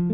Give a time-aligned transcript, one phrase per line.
[0.00, 0.08] Good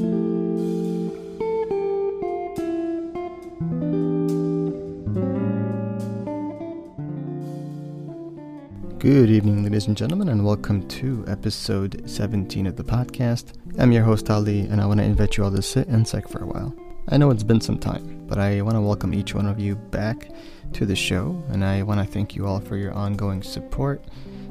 [9.31, 13.53] evening, ladies and gentlemen, and welcome to episode 17 of the podcast.
[13.79, 16.27] I'm your host, Ali, and I want to invite you all to sit and sec
[16.27, 16.75] for a while.
[17.07, 19.77] I know it's been some time, but I want to welcome each one of you
[19.77, 20.31] back
[20.73, 24.05] to the show, and I want to thank you all for your ongoing support.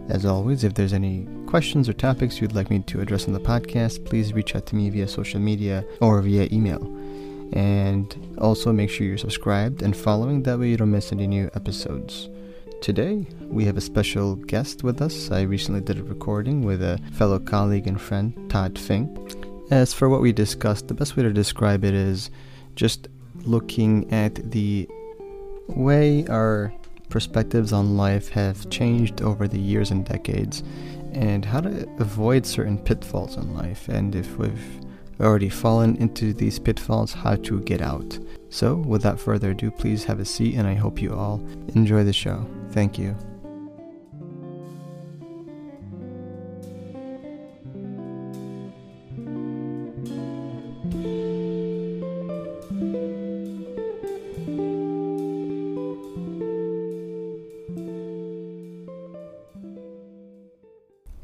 [0.08, 3.40] As always, if there's any questions or topics you'd like me to address on the
[3.40, 6.84] podcast, please reach out to me via social media or via email.
[7.54, 11.50] And also make sure you're subscribed and following, that way you don't miss any new
[11.56, 12.30] episodes.
[12.82, 15.32] Today, we have a special guest with us.
[15.32, 19.10] I recently did a recording with a fellow colleague and friend, Todd Fink.
[19.72, 22.30] As for what we discussed, the best way to describe it is
[22.76, 23.08] just
[23.44, 24.88] looking at the
[25.68, 26.72] way our
[27.10, 30.64] perspectives on life have changed over the years and decades,
[31.14, 34.86] and how to avoid certain pitfalls in life, and if we've
[35.20, 38.20] already fallen into these pitfalls, how to get out.
[38.50, 41.42] So, without further ado, please have a seat, and I hope you all
[41.76, 42.46] enjoy the show.
[42.72, 43.16] Thank you.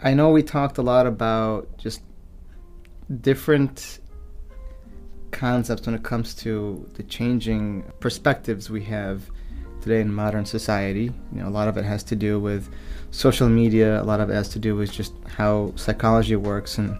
[0.04, 2.02] I know we talked a lot about just
[3.22, 4.00] different
[5.30, 9.30] concepts when it comes to the changing perspectives we have
[9.82, 11.12] today in modern society.
[11.34, 12.70] You know, a lot of it has to do with
[13.12, 14.02] social media.
[14.02, 16.98] A lot of it has to do with just how psychology works and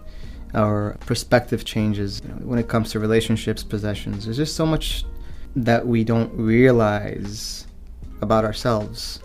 [0.54, 4.26] our perspective changes you know, when it comes to relationships, possessions.
[4.26, 5.04] There's just so much
[5.56, 7.66] that we don't realize
[8.20, 9.20] about ourselves,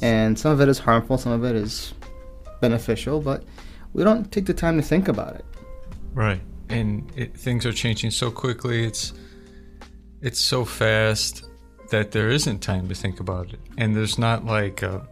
[0.00, 1.18] and some of it is harmful.
[1.18, 1.92] Some of it is
[2.62, 3.44] beneficial, but
[3.92, 5.44] we don't take the time to think about it.
[6.14, 8.86] Right, and it, things are changing so quickly.
[8.86, 9.12] It's
[10.22, 11.44] it's so fast
[11.90, 15.06] that there isn't time to think about it, and there's not like a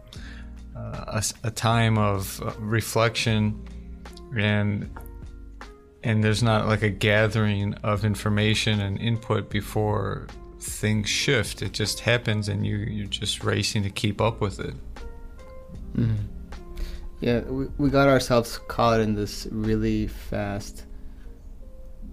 [0.75, 3.63] a, a time of uh, reflection,
[4.35, 4.89] and
[6.03, 10.27] and there's not like a gathering of information and input before
[10.59, 11.61] things shift.
[11.61, 14.75] It just happens, and you you're just racing to keep up with it.
[15.95, 16.30] Mm-hmm.
[17.21, 20.85] Yeah, we, we got ourselves caught in this really fast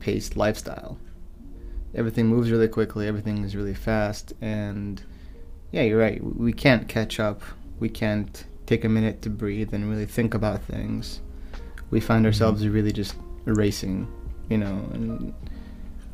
[0.01, 0.99] paced lifestyle.
[1.95, 5.03] Everything moves really quickly, everything is really fast, and
[5.73, 6.23] yeah, you're right.
[6.23, 7.43] We can't catch up.
[7.81, 11.23] We can't take a minute to breathe and really think about things.
[11.91, 12.27] We find mm-hmm.
[12.27, 14.07] ourselves really just racing,
[14.51, 15.33] you know, and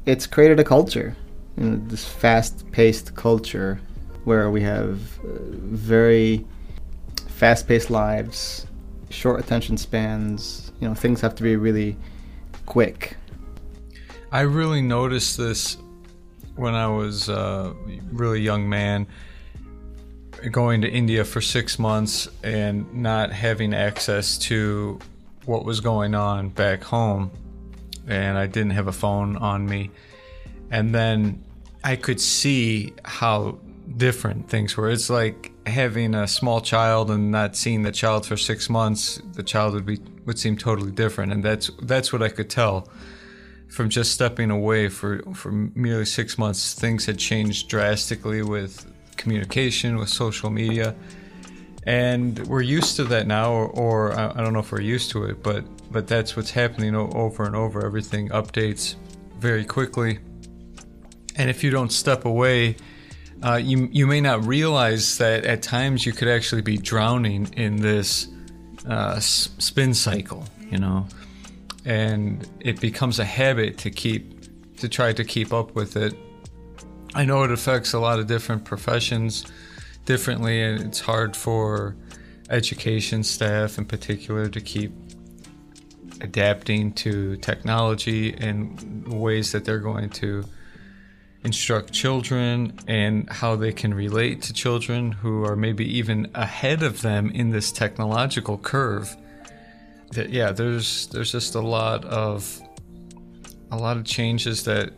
[0.07, 1.17] it's created a culture,
[1.57, 3.81] you know, this fast paced culture
[4.23, 6.47] where we have uh, very
[7.27, 8.67] fast paced lives
[9.15, 10.73] short attention spans.
[10.81, 11.97] You know, things have to be really
[12.67, 13.17] quick.
[14.33, 15.77] I really noticed this
[16.57, 17.75] when I was a
[18.13, 19.07] really young man
[20.51, 24.99] going to India for six months and not having access to
[25.47, 27.31] what was going on back home.
[28.07, 29.91] And I didn't have a phone on me.
[30.71, 31.43] And then
[31.83, 33.59] I could see how
[33.97, 34.91] different things were.
[34.91, 39.21] It's like having a small child and not seeing the child for six months.
[39.33, 42.89] The child would be would seem totally different, and that's that's what I could tell
[43.69, 46.75] from just stepping away for for merely six months.
[46.75, 50.95] Things had changed drastically with communication, with social media,
[51.85, 53.53] and we're used to that now.
[53.53, 56.95] Or, or I don't know if we're used to it, but but that's what's happening
[56.95, 57.85] over and over.
[57.85, 58.97] Everything updates
[59.39, 60.19] very quickly,
[61.37, 62.77] and if you don't step away
[63.45, 67.77] uh, you you may not realize that at times you could actually be drowning in
[67.77, 68.29] this
[68.89, 71.07] uh, spin cycle, you know,
[71.85, 76.15] and it becomes a habit to keep to try to keep up with it.
[77.15, 79.45] I know it affects a lot of different professions
[80.07, 81.97] differently, and it's hard for
[82.49, 84.93] education staff in particular to keep
[86.23, 90.45] adapting to technology and ways that they're going to
[91.45, 97.03] instruct children and how they can relate to children who are maybe even ahead of
[97.03, 99.15] them in this technological curve.
[100.13, 102.61] That yeah there's there's just a lot of
[103.71, 104.93] a lot of changes that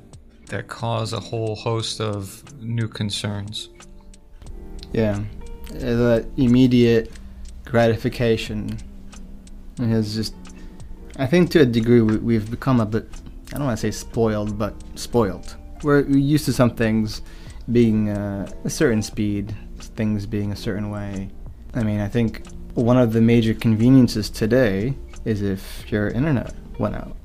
[0.46, 3.70] that cause a whole host of new concerns.
[4.92, 5.20] Yeah.
[5.74, 7.10] Uh, the immediate
[7.64, 8.78] gratification
[9.78, 10.34] has just
[11.18, 13.08] i think to a degree we, have become a bit
[13.48, 17.22] i don't want to say spoiled but spoiled we're used to some things
[17.70, 21.30] being uh, a certain speed, things being a certain way.
[21.74, 24.94] I mean, I think one of the major conveniences today
[25.24, 27.16] is if your internet went out.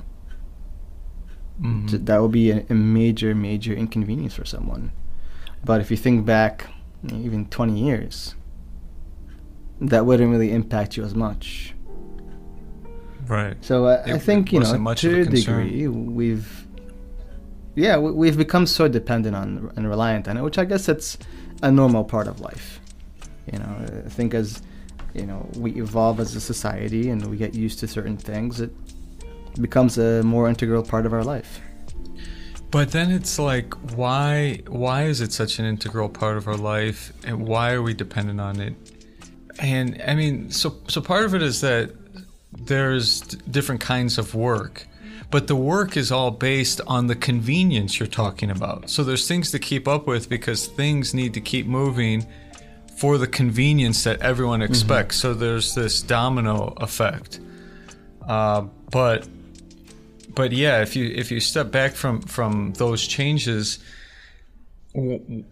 [1.61, 2.05] Mm-hmm.
[2.05, 4.91] That would be a, a, major, major inconvenience for someone.
[5.63, 6.67] But if you think back
[7.07, 8.35] even 20 years,
[9.79, 11.75] that wouldn't really impact you as much.
[13.27, 13.55] Right.
[13.61, 16.67] So uh, I think you know to a degree we've
[17.75, 21.17] yeah we, have become so dependent on and reliant on it, which I guess it's
[21.61, 22.79] a normal part of life.
[23.51, 24.61] You know, I think as
[25.13, 28.71] you know we evolve as a society and we get used to certain things, it
[29.59, 31.59] becomes a more integral part of our life.
[32.71, 37.11] But then it's like, why why is it such an integral part of our life,
[37.25, 38.75] and why are we dependent on it?
[39.59, 41.91] And I mean, so so part of it is that
[42.53, 44.87] there's different kinds of work,
[45.31, 48.89] but the work is all based on the convenience you're talking about.
[48.89, 52.27] So there's things to keep up with because things need to keep moving
[52.97, 54.71] for the convenience that everyone mm-hmm.
[54.71, 55.17] expects.
[55.17, 55.27] Mm-hmm.
[55.27, 57.39] So there's this domino effect.
[58.27, 59.27] Uh, but
[60.35, 63.79] but yeah, if you if you step back from from those changes,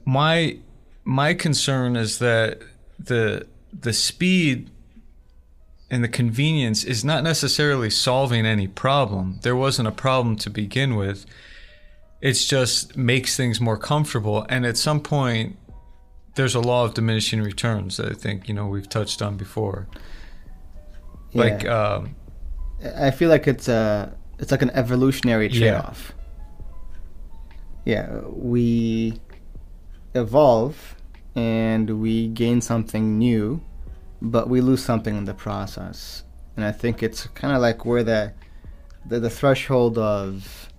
[0.06, 0.58] my
[1.06, 2.60] my concern is that
[3.00, 4.70] the the speed
[5.92, 9.40] and the convenience is not necessarily solving any problem.
[9.42, 11.26] There wasn't a problem to begin with.
[12.22, 14.46] It's just makes things more comfortable.
[14.50, 15.58] And at some point,
[16.36, 19.88] there's a law of diminishing returns that I think you know we've touched on before.
[21.32, 21.44] Yeah.
[21.44, 22.16] Like, um,
[22.98, 26.14] I feel like it's a it's like an evolutionary trade-off.
[27.86, 27.94] Yeah.
[28.12, 29.20] yeah, we
[30.14, 30.96] evolve
[31.36, 33.62] and we gain something new,
[34.22, 36.24] but we lose something in the process.
[36.56, 38.34] And I think it's kind of like where the,
[39.06, 40.70] the the threshold of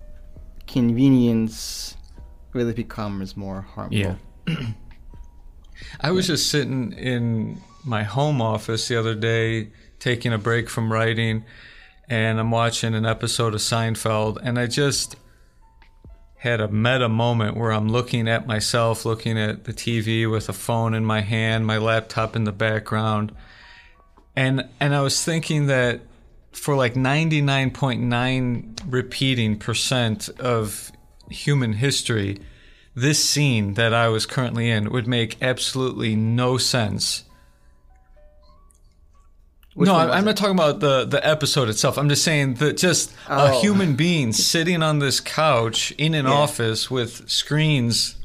[0.67, 1.97] convenience
[2.53, 3.97] really becomes more harmful.
[3.97, 4.15] Yeah.
[6.01, 10.91] I was just sitting in my home office the other day, taking a break from
[10.91, 11.43] writing,
[12.09, 15.15] and I'm watching an episode of Seinfeld, and I just
[16.41, 20.53] had a meta moment where I'm looking at myself, looking at the TV with a
[20.53, 23.31] phone in my hand, my laptop in the background.
[24.35, 26.01] And and I was thinking that
[26.51, 30.91] for like 99.9 repeating percent of
[31.29, 32.39] human history,
[32.95, 37.23] this scene that I was currently in would make absolutely no sense
[39.73, 41.97] which no, I'm not talking about the the episode itself.
[41.97, 43.45] I'm just saying that just oh.
[43.45, 46.31] a human being sitting on this couch in an yeah.
[46.31, 48.17] office with screens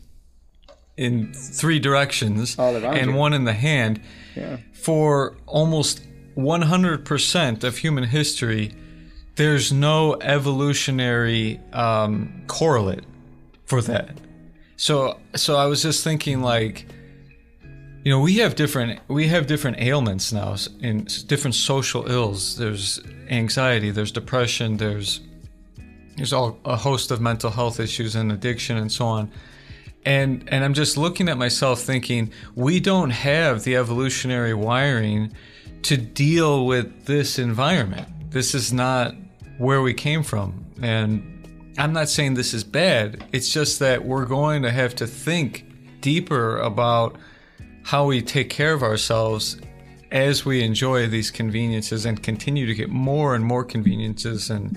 [0.96, 3.16] in three directions and you.
[3.16, 4.00] one in the hand
[4.34, 4.56] yeah.
[4.72, 6.02] for almost
[6.36, 8.72] 100% of human history.
[9.36, 13.04] There's no evolutionary um, correlate
[13.66, 14.16] for that.
[14.76, 16.86] So, so I was just thinking like
[18.06, 22.56] you know we have different we have different ailments now in different social ills.
[22.56, 25.22] There's anxiety there's depression there's
[26.16, 29.32] there's all a host of mental health issues and addiction and so on.
[30.04, 35.32] And and i'm just looking at myself thinking we don't have the evolutionary wiring
[35.82, 38.06] to deal with this environment.
[38.30, 39.16] This is not
[39.58, 40.64] where we came from.
[40.80, 43.24] And i'm not saying this is bad.
[43.32, 45.64] It's just that we're going to have to think
[46.00, 47.16] deeper about
[47.86, 49.56] how we take care of ourselves
[50.10, 54.76] as we enjoy these conveniences and continue to get more and more conveniences and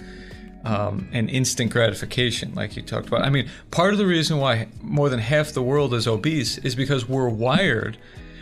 [0.64, 3.24] um, and instant gratification, like you talked about.
[3.24, 6.76] I mean, part of the reason why more than half the world is obese is
[6.76, 7.98] because we're wired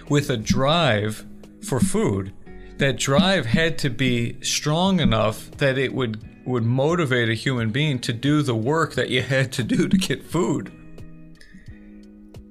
[0.10, 1.26] with a drive
[1.64, 2.34] for food.
[2.78, 8.00] That drive had to be strong enough that it would would motivate a human being
[8.00, 10.72] to do the work that you had to do to get food.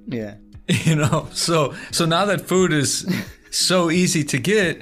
[0.07, 0.35] Yeah.
[0.83, 3.09] You know, so so now that food is
[3.51, 4.81] so easy to get,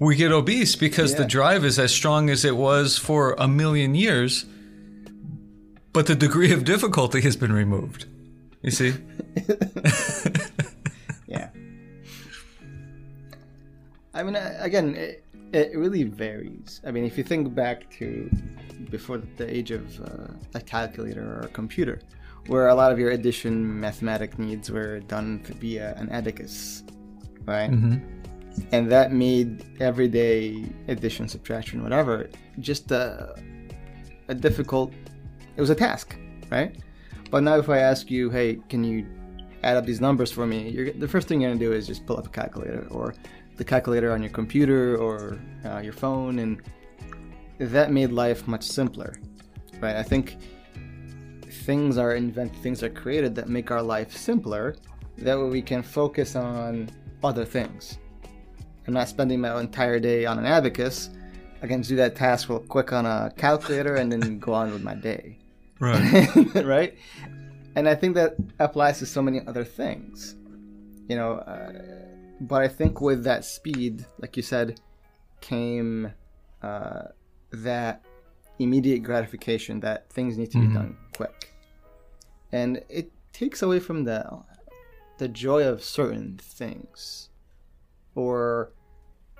[0.00, 1.18] we get obese because yeah.
[1.18, 4.44] the drive is as strong as it was for a million years,
[5.92, 8.06] but the degree of difficulty has been removed.
[8.62, 8.94] You see?
[11.28, 11.50] yeah.
[14.14, 16.80] I mean, again, it, it really varies.
[16.84, 18.28] I mean, if you think back to
[18.90, 22.00] before the age of uh, a calculator or a computer,
[22.48, 26.82] where a lot of your addition mathematic needs were done via an abacus,
[27.44, 27.70] right?
[27.70, 27.98] Mm-hmm.
[28.72, 32.28] And that made everyday addition, subtraction, whatever,
[32.58, 33.36] just a,
[34.28, 34.92] a difficult.
[35.56, 36.16] It was a task,
[36.50, 36.74] right?
[37.30, 39.06] But now, if I ask you, hey, can you
[39.62, 40.70] add up these numbers for me?
[40.70, 43.14] You're, the first thing you're gonna do is just pull up a calculator or
[43.56, 46.62] the calculator on your computer or uh, your phone, and
[47.58, 49.16] that made life much simpler,
[49.80, 49.96] right?
[49.96, 50.38] I think
[51.58, 54.76] things are invented, things are created that make our life simpler.
[55.18, 56.90] That way we can focus on
[57.24, 57.98] other things.
[58.86, 61.10] I'm not spending my entire day on an abacus.
[61.62, 64.82] I can do that task real quick on a calculator and then go on with
[64.82, 65.38] my day.
[65.80, 66.26] Right.
[66.64, 66.98] right?
[67.76, 70.34] And I think that applies to so many other things.
[71.08, 71.70] You know, uh,
[72.40, 74.80] but I think with that speed, like you said,
[75.40, 76.12] came
[76.62, 77.02] uh,
[77.52, 78.04] that
[78.58, 80.74] immediate gratification that things need to be Mhm.
[80.74, 81.38] done quick.
[82.52, 84.20] And it takes away from the
[85.18, 87.28] the joy of certain things
[88.14, 88.70] or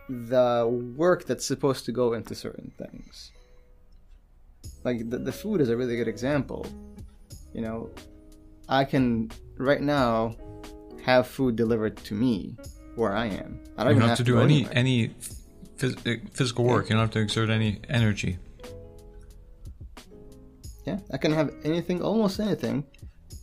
[0.08, 0.66] the
[0.96, 3.30] work that's supposed to go into certain things.
[4.84, 6.66] Like the, the food is a really good example.
[7.54, 7.90] You know,
[8.68, 10.34] I can right now
[11.04, 12.56] have food delivered to me
[12.96, 13.50] where I am.
[13.76, 14.72] I don't You don't have to do any anywhere.
[14.82, 15.08] any
[15.78, 16.84] phys- uh, physical work.
[16.88, 18.38] You don't have to exert any energy.
[20.88, 22.84] Yeah, I can have anything, almost anything,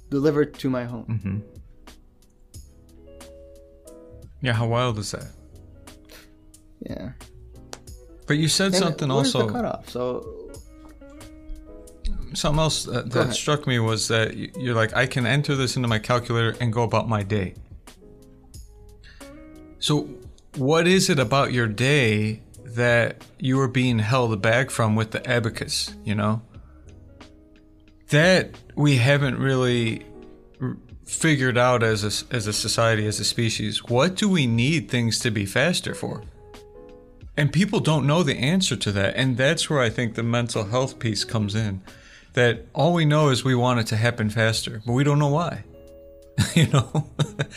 [0.10, 1.06] delivered to my home.
[1.06, 1.40] hmm
[4.42, 5.28] Yeah, how wild is that?
[6.80, 7.12] Yeah.
[8.28, 9.46] But you said And something also.
[9.46, 9.90] the cutoff?
[9.90, 10.04] So
[12.34, 15.88] Something else that, that struck me was that you're like, I can enter this into
[15.88, 17.54] my calculator and go about my day.
[19.80, 20.10] So,
[20.58, 25.22] what is it about your day that you are being held back from with the
[25.30, 25.96] abacus?
[26.04, 26.42] You know,
[28.10, 30.06] that we haven't really
[31.06, 33.84] figured out as a, as a society, as a species.
[33.86, 36.24] What do we need things to be faster for?
[37.38, 39.16] And people don't know the answer to that.
[39.16, 41.82] And that's where I think the mental health piece comes in.
[42.34, 45.30] That all we know is we want it to happen faster, but we don't know
[45.30, 45.64] why.
[46.54, 47.10] you know?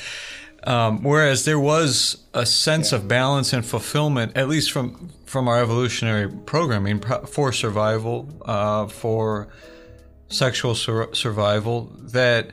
[0.65, 5.61] um, whereas there was a sense of balance and fulfillment, at least from, from our
[5.61, 9.49] evolutionary programming, pro- for survival, uh, for
[10.29, 12.51] sexual sur- survival, that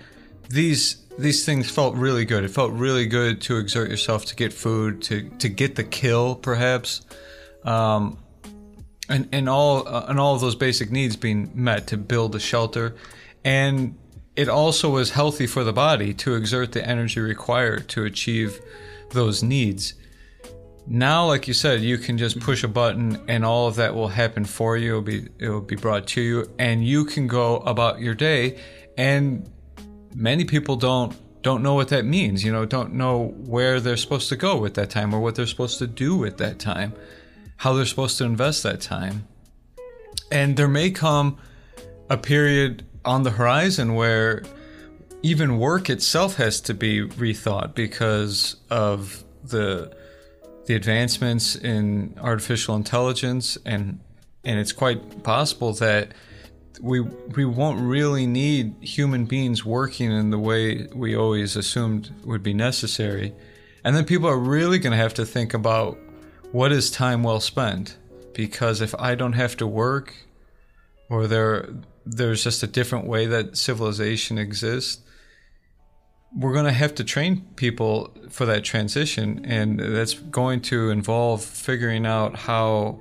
[0.50, 2.44] these these things felt really good.
[2.44, 6.36] It felt really good to exert yourself to get food, to to get the kill,
[6.36, 7.02] perhaps,
[7.64, 8.18] um,
[9.10, 12.40] and and all uh, and all of those basic needs being met to build a
[12.40, 12.96] shelter,
[13.44, 13.98] and
[14.36, 18.60] it also was healthy for the body to exert the energy required to achieve
[19.12, 19.94] those needs.
[20.88, 24.08] Now, like you said, you can just push a button and all of that will
[24.08, 24.92] happen for you.
[24.92, 28.60] It'll be it will be brought to you, and you can go about your day.
[28.98, 29.50] And
[30.14, 32.44] many people don't don't know what that means.
[32.44, 35.48] You know, don't know where they're supposed to go with that time or what they're
[35.48, 36.94] supposed to do with that time,
[37.58, 39.28] how they're supposed to invest that time.
[40.32, 41.38] And there may come
[42.10, 44.44] a period on the horizon where
[45.24, 49.96] even work itself has to be rethought because of the
[50.66, 54.00] the advancements in artificial intelligence and
[54.44, 56.14] and it's quite possible that
[56.82, 62.44] we we won't really need human beings working in the way we always assumed would
[62.44, 63.34] be necessary.
[63.84, 65.98] And then people are really going to have to think about
[66.52, 67.98] what is time well spent
[68.34, 70.14] because if I don't have to work
[71.10, 71.70] or there
[72.06, 75.02] there's just a different way that civilization exists
[76.34, 81.44] we're going to have to train people for that transition and that's going to involve
[81.44, 83.00] figuring out how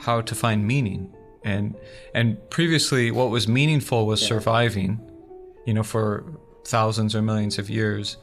[0.00, 1.12] how to find meaning.
[1.44, 1.76] And
[2.14, 5.00] and previously what was meaningful was surviving
[5.66, 6.24] you know for
[6.66, 8.16] thousands or millions of years.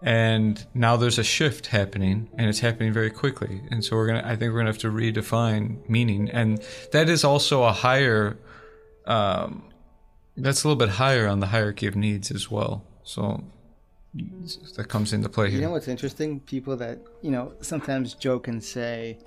[0.00, 3.62] And now there's a shift happening and it's happening very quickly.
[3.70, 6.30] And so we're gonna i think we're gonna have to redefine meaning.
[6.30, 6.62] And
[6.92, 8.38] that is also a higher
[9.06, 9.64] um,
[10.36, 13.42] that's a little bit higher on the hierarchy of needs as well so
[14.76, 16.40] that comes into play here You know what's interesting?
[16.40, 19.18] People that, you know, sometimes joke and say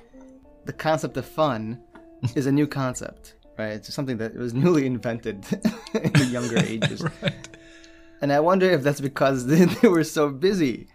[0.66, 1.82] the concept of fun
[2.36, 3.72] is a new concept, right?
[3.72, 5.38] It's something that was newly invented
[5.96, 7.04] in the younger ages.
[7.24, 7.58] right
[8.22, 10.88] And I wonder if that's because they, they were so busy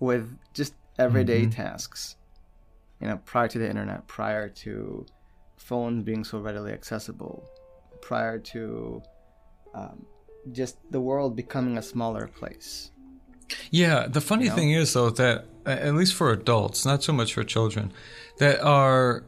[0.00, 2.16] with just everyday tasks,
[3.00, 5.06] you know, prior to the internet, prior to
[5.56, 7.48] phones being so readily accessible,
[8.00, 9.00] prior to
[9.72, 10.04] um,
[10.50, 12.90] just the world becoming a smaller place.
[13.70, 14.54] Yeah, the funny know?
[14.54, 17.92] thing is though that at least for adults, not so much for children,
[18.38, 19.24] that our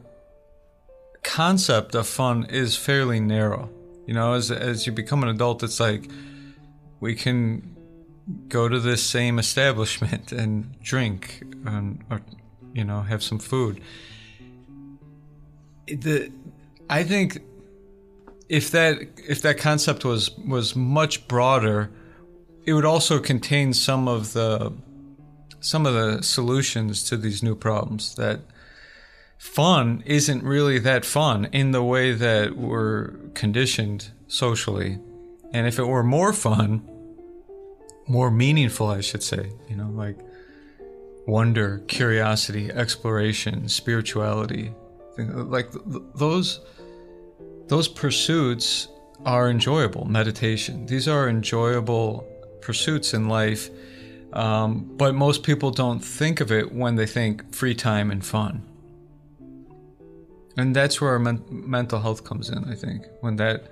[1.23, 3.69] concept of fun is fairly narrow.
[4.05, 6.09] You know, as as you become an adult, it's like
[6.99, 7.75] we can
[8.49, 12.21] go to this same establishment and drink and or
[12.73, 13.81] you know have some food.
[15.87, 16.31] The
[16.89, 17.41] I think
[18.49, 21.89] if that if that concept was was much broader
[22.65, 24.73] it would also contain some of the
[25.59, 28.39] some of the solutions to these new problems that
[29.37, 34.99] fun isn't really that fun in the way that we're conditioned socially.
[35.53, 36.87] And if it were more fun
[38.07, 40.17] more meaningful i should say you know like
[41.27, 44.73] wonder curiosity exploration spirituality
[45.17, 46.61] like th- th- those
[47.67, 48.87] those pursuits
[49.25, 50.05] are enjoyable.
[50.05, 50.85] Meditation.
[50.85, 52.27] These are enjoyable
[52.61, 53.69] pursuits in life,
[54.33, 58.63] um, but most people don't think of it when they think free time and fun.
[60.57, 63.05] And that's where our men- mental health comes in, I think.
[63.21, 63.65] When that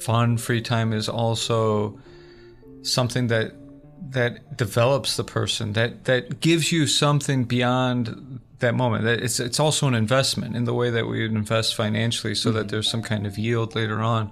[0.00, 1.98] fun, free time is also
[2.82, 3.52] something that
[4.10, 9.06] that develops the person, that that gives you something beyond that moment.
[9.06, 12.58] It's it's also an investment in the way that we invest financially, so mm-hmm.
[12.58, 14.30] that there's some kind of yield later on.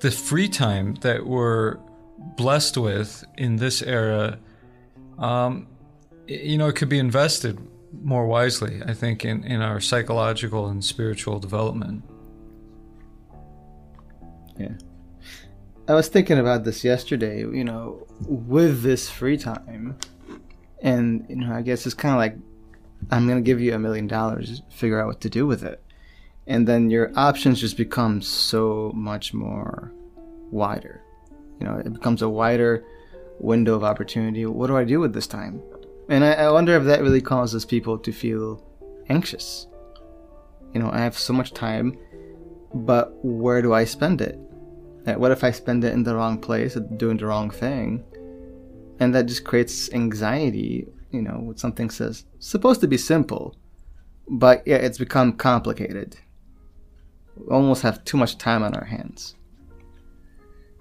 [0.00, 1.78] The free time that we're
[2.36, 4.38] blessed with in this era,
[5.18, 5.66] um,
[6.26, 7.58] you know, it could be invested
[8.02, 12.04] more wisely, I think, in, in our psychological and spiritual development.
[14.58, 14.72] Yeah.
[15.88, 19.98] I was thinking about this yesterday, you know, with this free time.
[20.82, 22.36] And, you know, I guess it's kind of like
[23.10, 25.82] I'm going to give you a million dollars, figure out what to do with it.
[26.46, 29.92] And then your options just become so much more
[30.50, 31.02] wider.
[31.60, 32.84] You know, it becomes a wider
[33.38, 34.46] window of opportunity.
[34.46, 35.62] What do I do with this time?
[36.08, 38.64] And I, I wonder if that really causes people to feel
[39.08, 39.66] anxious.
[40.72, 41.98] You know, I have so much time,
[42.74, 44.38] but where do I spend it?
[45.04, 48.04] What if I spend it in the wrong place, doing the wrong thing?
[49.00, 53.56] And that just creates anxiety, you know, with something says supposed to be simple,
[54.28, 56.16] but yeah, it's become complicated.
[57.36, 59.34] We almost have too much time on our hands.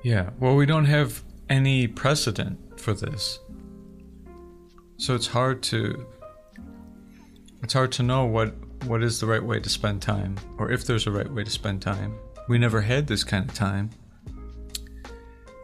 [0.04, 3.40] Yeah, well, we don't have any precedent for this.
[4.98, 6.06] So it's hard to
[7.64, 8.54] it's hard to know what
[8.86, 11.52] what is the right way to spend time or if there's a right way to
[11.52, 12.18] spend time.
[12.48, 13.90] We never had this kind of time.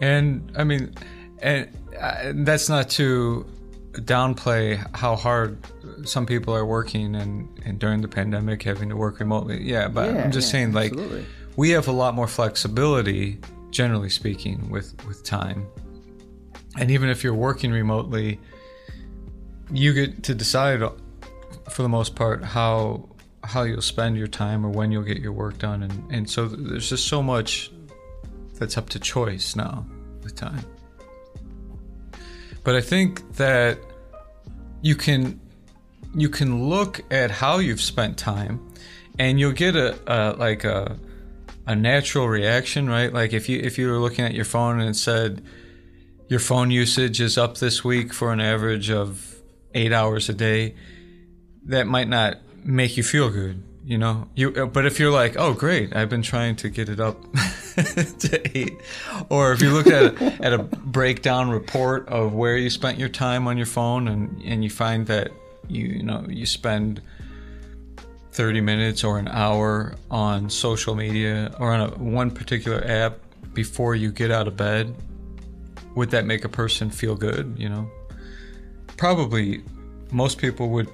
[0.02, 0.94] And I mean
[1.42, 3.46] and uh, that's not to
[3.94, 5.58] downplay how hard
[6.04, 9.64] some people are working and, and during the pandemic having to work remotely.
[9.64, 11.26] Yeah, but yeah, I'm just yeah, saying like absolutely.
[11.56, 13.40] we have a lot more flexibility
[13.72, 15.68] generally speaking with with time.
[16.78, 18.40] And even if you're working remotely,
[19.72, 20.82] you get to decide
[21.70, 23.10] for the most part how
[23.44, 26.48] how you'll spend your time or when you'll get your work done and, and so
[26.48, 27.72] there's just so much
[28.56, 29.86] that's up to choice now
[30.24, 30.66] with time
[32.64, 33.78] but i think that
[34.82, 35.40] you can
[36.16, 38.60] you can look at how you've spent time
[39.20, 40.98] and you'll get a, a like a
[41.66, 44.90] a natural reaction right like if you if you were looking at your phone and
[44.90, 45.42] it said
[46.34, 49.36] your phone usage is up this week for an average of
[49.74, 50.76] eight hours a day,
[51.66, 53.64] that might not make you feel good.
[53.86, 54.52] You know, you.
[54.68, 57.18] But if you're like, oh, great, I've been trying to get it up
[58.20, 58.78] to eight,
[59.30, 63.10] or if you look at a, at a breakdown report of where you spent your
[63.10, 65.32] time on your phone, and and you find that
[65.68, 67.02] you you know you spend
[68.34, 73.18] 30 minutes or an hour on social media or on a, one particular app
[73.54, 74.94] before you get out of bed,
[75.96, 77.56] would that make a person feel good?
[77.58, 77.92] You know,
[78.98, 79.64] probably
[80.12, 80.90] most people would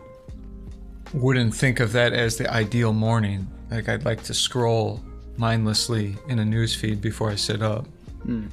[1.13, 3.47] wouldn't think of that as the ideal morning.
[3.71, 5.01] Like I'd like to scroll
[5.39, 7.87] mindlessly in a news feed before I sit up.
[8.25, 8.49] Mm.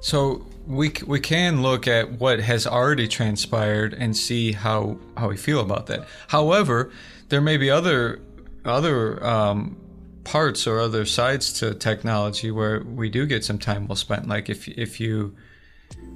[0.00, 5.36] So we we can look at what has already transpired and see how how we
[5.36, 6.06] feel about that.
[6.28, 6.90] However,
[7.28, 8.20] there may be other
[8.64, 9.76] other um,
[10.24, 14.26] parts or other sides to technology where we do get some time well spent.
[14.26, 15.36] Like if if you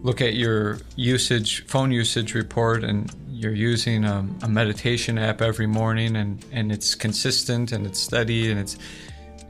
[0.02, 5.66] look at your usage, phone usage report, and you're using a, a, meditation app every
[5.66, 8.76] morning, and, and it's consistent and it's steady and it's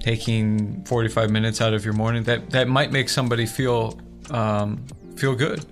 [0.00, 3.98] taking 45 minutes out of your morning, that, that might make somebody feel
[4.30, 4.84] um,
[5.16, 5.64] feel good,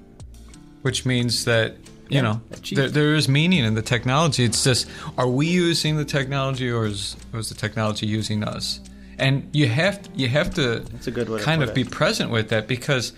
[0.82, 1.76] which means that
[2.08, 2.40] you yeah, know
[2.72, 4.44] there, there is meaning in the technology.
[4.44, 8.80] It's just are we using the technology or is, or is the technology using us?
[9.18, 12.50] And you have you have to That's a good way kind of be present with
[12.50, 13.12] that because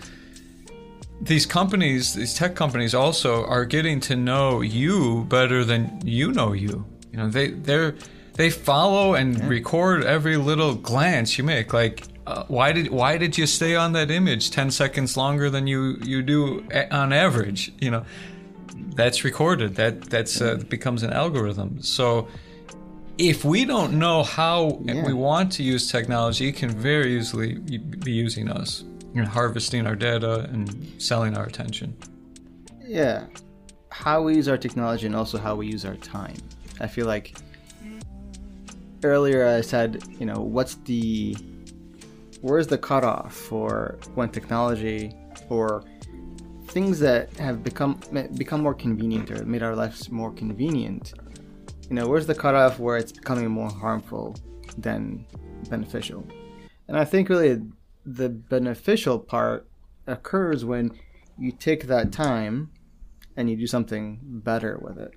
[1.20, 6.52] these companies, these tech companies, also are getting to know you better than you know
[6.52, 6.86] you.
[7.12, 7.96] You know, they they're
[8.38, 9.48] they follow and yeah.
[9.48, 11.74] record every little glance you make.
[11.74, 15.66] Like, uh, why did why did you stay on that image ten seconds longer than
[15.66, 17.72] you you do a- on average?
[17.80, 18.04] You know,
[18.94, 19.74] that's recorded.
[19.74, 21.82] That that's uh, becomes an algorithm.
[21.82, 22.28] So.
[23.20, 25.04] If we don't know how yeah.
[25.04, 28.84] we want to use technology, it can very easily be using us
[29.22, 31.96] know, harvesting our data and selling our attention.
[32.86, 33.26] Yeah.
[33.90, 36.36] How we use our technology and also how we use our time.
[36.80, 37.36] I feel like
[39.02, 41.36] earlier I said, you know, what's the
[42.40, 45.12] where's the cutoff for when technology
[45.48, 45.84] or
[46.68, 47.98] things that have become
[48.36, 51.14] become more convenient or made our lives more convenient
[51.88, 54.36] you know where's the cutoff where it's becoming more harmful
[54.76, 55.26] than
[55.68, 56.24] beneficial
[56.86, 57.60] and i think really
[58.04, 59.66] the beneficial part
[60.06, 60.90] occurs when
[61.38, 62.70] you take that time
[63.36, 65.14] and you do something better with it.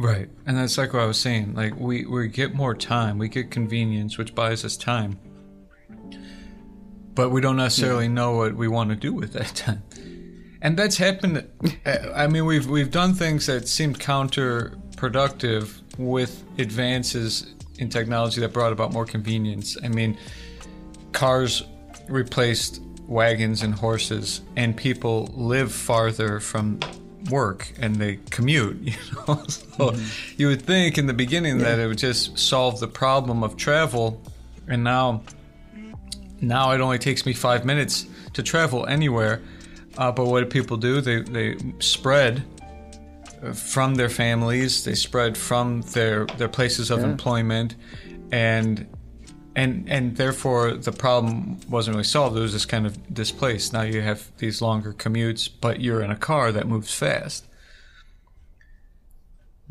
[0.00, 0.30] Right.
[0.46, 1.52] And that's like what I was saying.
[1.52, 5.18] Like we, we get more time, we get convenience, which buys us time.
[7.14, 8.12] But we don't necessarily yeah.
[8.12, 9.82] know what we want to do with that time.
[10.62, 11.46] And that's happened
[11.84, 18.54] uh, I mean we've we've done things that seemed counterproductive with advances in technology that
[18.54, 19.76] brought about more convenience.
[19.84, 20.16] I mean
[21.12, 21.62] cars
[22.08, 26.80] replaced wagons and horses and people live farther from
[27.28, 30.34] work and they commute you know so mm-hmm.
[30.36, 31.64] you would think in the beginning yeah.
[31.64, 34.20] that it would just solve the problem of travel
[34.68, 35.22] and now
[36.40, 39.42] now it only takes me five minutes to travel anywhere
[39.98, 42.42] uh, but what do people do they they spread
[43.54, 47.06] from their families they spread from their their places of yeah.
[47.06, 47.74] employment
[48.32, 48.86] and
[49.60, 52.36] and and therefore the problem wasn't really solved.
[52.36, 53.72] It was just kind of displaced.
[53.72, 57.44] Now you have these longer commutes, but you're in a car that moves fast.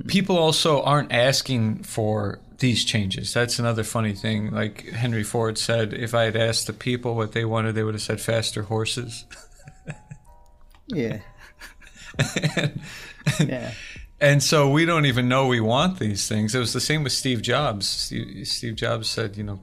[0.07, 3.33] People also aren't asking for these changes.
[3.33, 4.51] That's another funny thing.
[4.51, 7.95] Like Henry Ford said, if I had asked the people what they wanted, they would
[7.95, 9.25] have said faster horses.
[10.87, 11.19] yeah.
[12.55, 12.81] and,
[13.39, 13.73] and, yeah.
[14.21, 16.53] And so we don't even know we want these things.
[16.53, 17.87] It was the same with Steve Jobs.
[17.87, 19.59] Steve, Steve Jobs said, you know,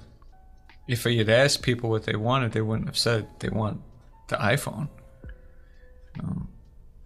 [0.89, 3.81] if he had asked people what they wanted, they wouldn't have said they want
[4.29, 4.89] the iPhone.
[6.21, 6.49] Um,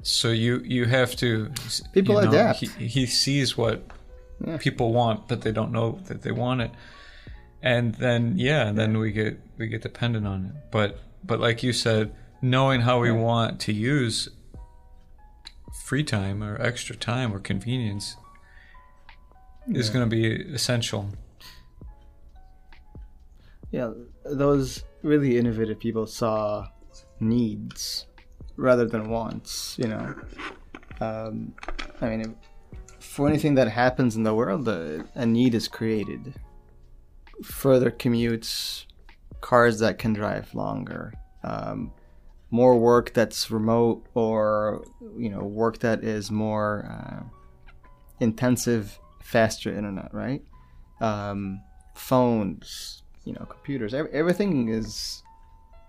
[0.02, 1.50] so you you have to
[1.92, 2.60] people you know, adapt.
[2.60, 3.82] He, he, sees what
[4.44, 4.56] yeah.
[4.56, 6.70] people want, but they don't know that they want it,
[7.62, 10.52] and then yeah, then we get we get dependent on it.
[10.70, 13.16] But but like you said, knowing how we yeah.
[13.16, 14.28] want to use
[15.84, 18.16] free time or extra time or convenience
[19.66, 19.78] yeah.
[19.78, 21.10] is going to be essential
[23.70, 23.90] yeah,
[24.24, 26.66] those really innovative people saw
[27.20, 28.06] needs
[28.56, 29.76] rather than wants.
[29.78, 30.14] You know,
[31.00, 31.54] um,
[32.00, 32.36] I mean,
[32.98, 36.34] for anything that happens in the world, a, a need is created.
[37.42, 38.86] Further commutes,
[39.40, 41.92] cars that can drive longer, um,
[42.50, 44.84] more work that's remote, or
[45.16, 47.22] you know, work that is more uh,
[48.20, 50.42] intensive, faster internet, right?
[51.00, 51.62] Um,
[51.94, 53.94] phones, you know computers.
[53.94, 55.22] Everything is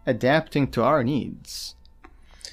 [0.06, 1.76] adapting to our needs.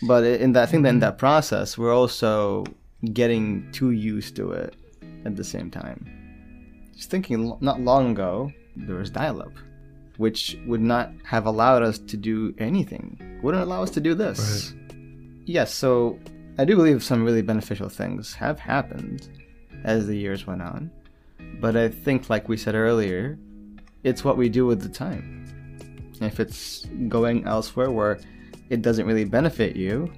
[0.03, 1.27] But in that i think that in that mm-hmm.
[1.27, 2.65] process we're also
[3.13, 4.77] getting too used to it
[5.25, 6.07] at the same time.
[6.95, 9.53] Just thinking not long ago there was dial-up
[10.19, 13.39] which would not have allowed us to do anything.
[13.41, 14.73] Wouldn't allow us to do this.
[14.73, 14.97] Right.
[15.47, 16.19] yes so
[16.59, 19.29] i do believe some really beneficial things have happened
[19.85, 20.91] as the years went on.
[21.61, 23.37] But i think like we said earlier
[24.09, 25.45] it's what we do with the time.
[26.21, 28.19] If it's going elsewhere where
[28.71, 30.11] it doesn't really benefit you,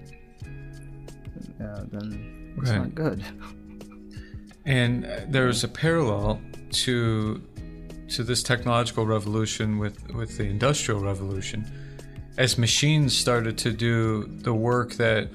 [1.62, 2.79] uh, then it's right.
[2.79, 3.24] not good.
[4.66, 6.40] And there's a parallel
[6.85, 7.42] to
[8.11, 11.64] to this technological revolution with with the industrial revolution.
[12.37, 15.31] As machines started to do the work that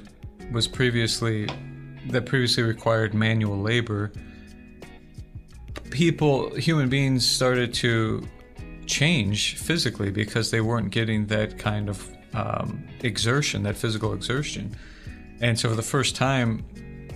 [0.52, 1.50] was previously
[2.12, 4.12] that previously required manual labor,
[5.90, 8.28] people, human beings started to
[8.88, 14.76] change physically because they weren't getting that kind of um, exertion, that physical exertion.
[15.42, 16.66] And so for the first time,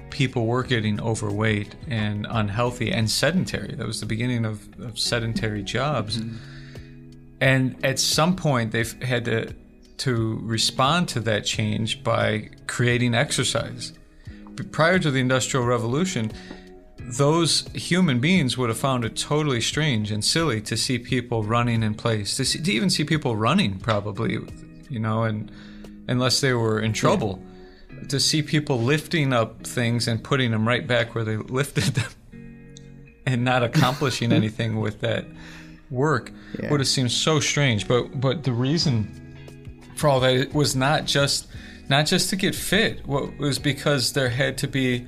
[0.10, 3.76] people were getting overweight and unhealthy and sedentary.
[3.76, 6.18] That was the beginning of, of sedentary jobs.
[6.18, 6.38] Mm-hmm.
[7.42, 9.54] And at some point, they've had to
[10.00, 13.92] to respond to that change by creating exercise.
[14.72, 16.32] Prior to the Industrial Revolution,
[17.18, 21.82] those human beings would have found it totally strange and silly to see people running
[21.82, 24.38] in place, to, see, to even see people running, probably,
[24.90, 25.52] you know, and
[26.08, 27.44] unless they were in trouble,
[27.90, 28.08] yeah.
[28.08, 32.12] to see people lifting up things and putting them right back where they lifted them,
[33.26, 35.26] and not accomplishing anything with that
[35.90, 36.70] work yeah.
[36.70, 37.88] would have seemed so strange.
[37.88, 39.16] But but the reason
[39.96, 41.48] for all that it was not just
[41.90, 43.06] not just to get fit.
[43.08, 45.08] What was because there had to be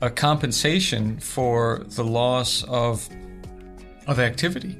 [0.00, 3.08] a compensation for the loss of
[4.06, 4.76] of activity.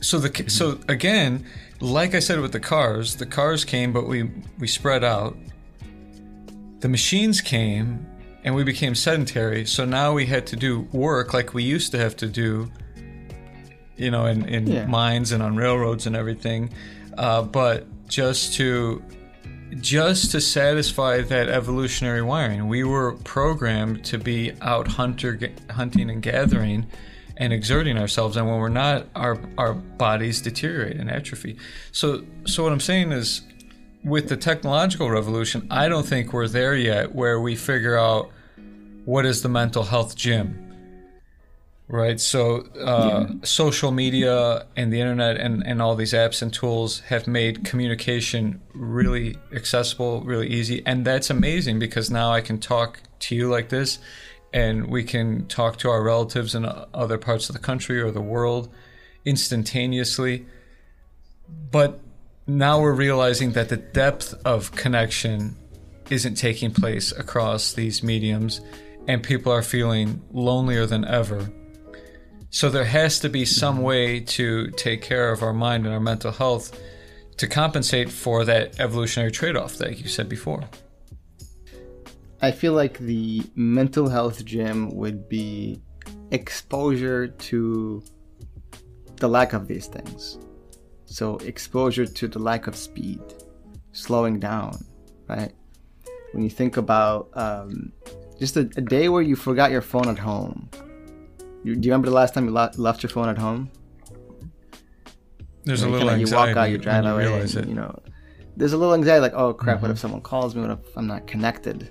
[0.00, 0.48] So the mm-hmm.
[0.48, 1.44] so again,
[1.80, 5.36] like I said with the cars, the cars came, but we we spread out.
[6.80, 8.06] The machines came,
[8.44, 9.66] and we became sedentary.
[9.66, 12.70] So now we had to do work like we used to have to do,
[13.96, 14.86] you know, in in yeah.
[14.86, 16.70] mines and on railroads and everything,
[17.18, 19.02] uh, but just to
[19.78, 22.68] just to satisfy that evolutionary wiring.
[22.68, 25.38] We were programmed to be out hunter
[25.70, 26.86] hunting and gathering
[27.40, 31.56] and exerting ourselves and when we're not our our bodies deteriorate and atrophy
[31.90, 33.40] so so what i'm saying is
[34.04, 38.30] with the technological revolution i don't think we're there yet where we figure out
[39.06, 40.69] what is the mental health gym
[41.90, 43.34] right so uh, yeah.
[43.42, 48.60] social media and the internet and, and all these apps and tools have made communication
[48.74, 53.68] really accessible really easy and that's amazing because now i can talk to you like
[53.70, 53.98] this
[54.52, 58.20] and we can talk to our relatives in other parts of the country or the
[58.20, 58.68] world
[59.24, 60.46] instantaneously.
[61.70, 62.00] But
[62.46, 65.56] now we're realizing that the depth of connection
[66.10, 68.60] isn't taking place across these mediums,
[69.06, 71.50] and people are feeling lonelier than ever.
[72.50, 76.00] So there has to be some way to take care of our mind and our
[76.00, 76.78] mental health
[77.36, 80.64] to compensate for that evolutionary trade off that you said before.
[82.42, 85.80] I feel like the mental health gym would be
[86.30, 88.02] exposure to
[89.16, 90.38] the lack of these things.
[91.04, 93.20] So, exposure to the lack of speed,
[93.92, 94.84] slowing down,
[95.28, 95.52] right?
[96.32, 97.92] When you think about um,
[98.38, 100.70] just a, a, day where you forgot your phone at home.
[101.62, 103.70] You, do you remember the last time you lo- left your phone at home?
[105.64, 106.30] There's a little anxiety.
[106.30, 108.00] You walk out, you drive away, and, you know.
[108.56, 109.82] There's a little anxiety, like, oh crap, mm-hmm.
[109.82, 110.62] what if someone calls me?
[110.62, 111.90] What if I'm not connected?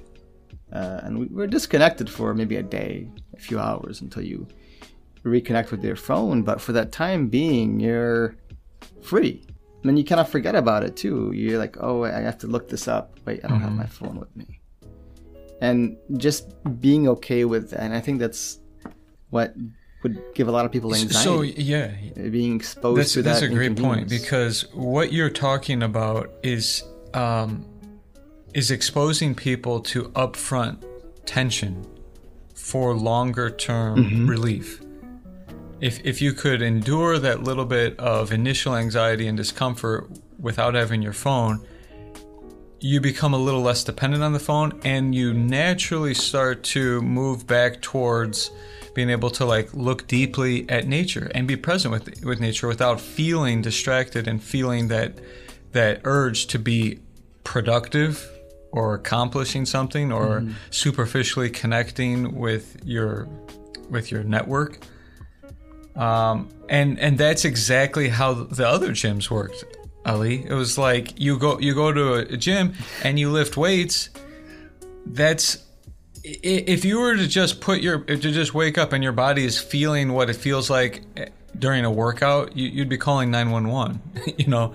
[0.72, 4.48] uh, and we're disconnected for maybe a day, a few hours until you
[5.24, 6.44] reconnect with your phone.
[6.44, 8.36] But for that time being, you're
[9.02, 9.46] free.
[9.84, 11.32] And you kind of forget about it too.
[11.34, 13.20] You're like, oh, I have to look this up.
[13.26, 13.68] Wait, I don't mm-hmm.
[13.68, 14.60] have my phone with me.
[15.62, 17.74] And just being okay with.
[17.74, 18.60] And I think that's
[19.30, 19.56] what
[20.04, 21.14] would give a lot of people anxiety.
[21.14, 21.92] So yeah,
[22.30, 23.32] being exposed that's, to that.
[23.32, 27.66] That's a great point because what you're talking about is um,
[28.54, 30.84] is exposing people to upfront
[31.26, 31.86] tension
[32.56, 34.28] for longer term mm-hmm.
[34.28, 34.82] relief.
[35.82, 41.02] If, if you could endure that little bit of initial anxiety and discomfort without having
[41.02, 41.66] your phone,
[42.82, 47.46] you become a little less dependent on the phone and you naturally start to move
[47.46, 48.52] back towards
[48.96, 53.00] being able to like look deeply at nature and be present with with nature without
[53.00, 55.14] feeling distracted and feeling that
[55.72, 57.00] that urge to be
[57.44, 58.30] productive
[58.72, 60.54] or accomplishing something or mm-hmm.
[60.70, 63.28] superficially connecting with your
[63.90, 64.80] with your network.
[65.96, 69.64] Um, and and that's exactly how the other gyms worked,
[70.10, 70.46] Ali.
[70.46, 74.10] It was like you go you go to a gym and you lift weights.
[75.06, 75.64] That's
[76.24, 79.60] if you were to just put your to just wake up and your body is
[79.60, 83.68] feeling what it feels like eh, during a workout, you, would be calling nine one
[83.68, 84.02] one.
[84.38, 84.74] You know,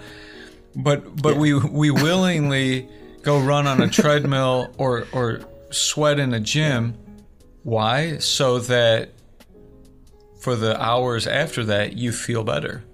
[0.75, 1.41] but but yeah.
[1.41, 2.89] we we willingly
[3.23, 6.97] go run on a treadmill or or sweat in a gym.
[7.63, 8.19] Why?
[8.19, 9.11] So that
[10.41, 12.85] for the hours after that you feel better.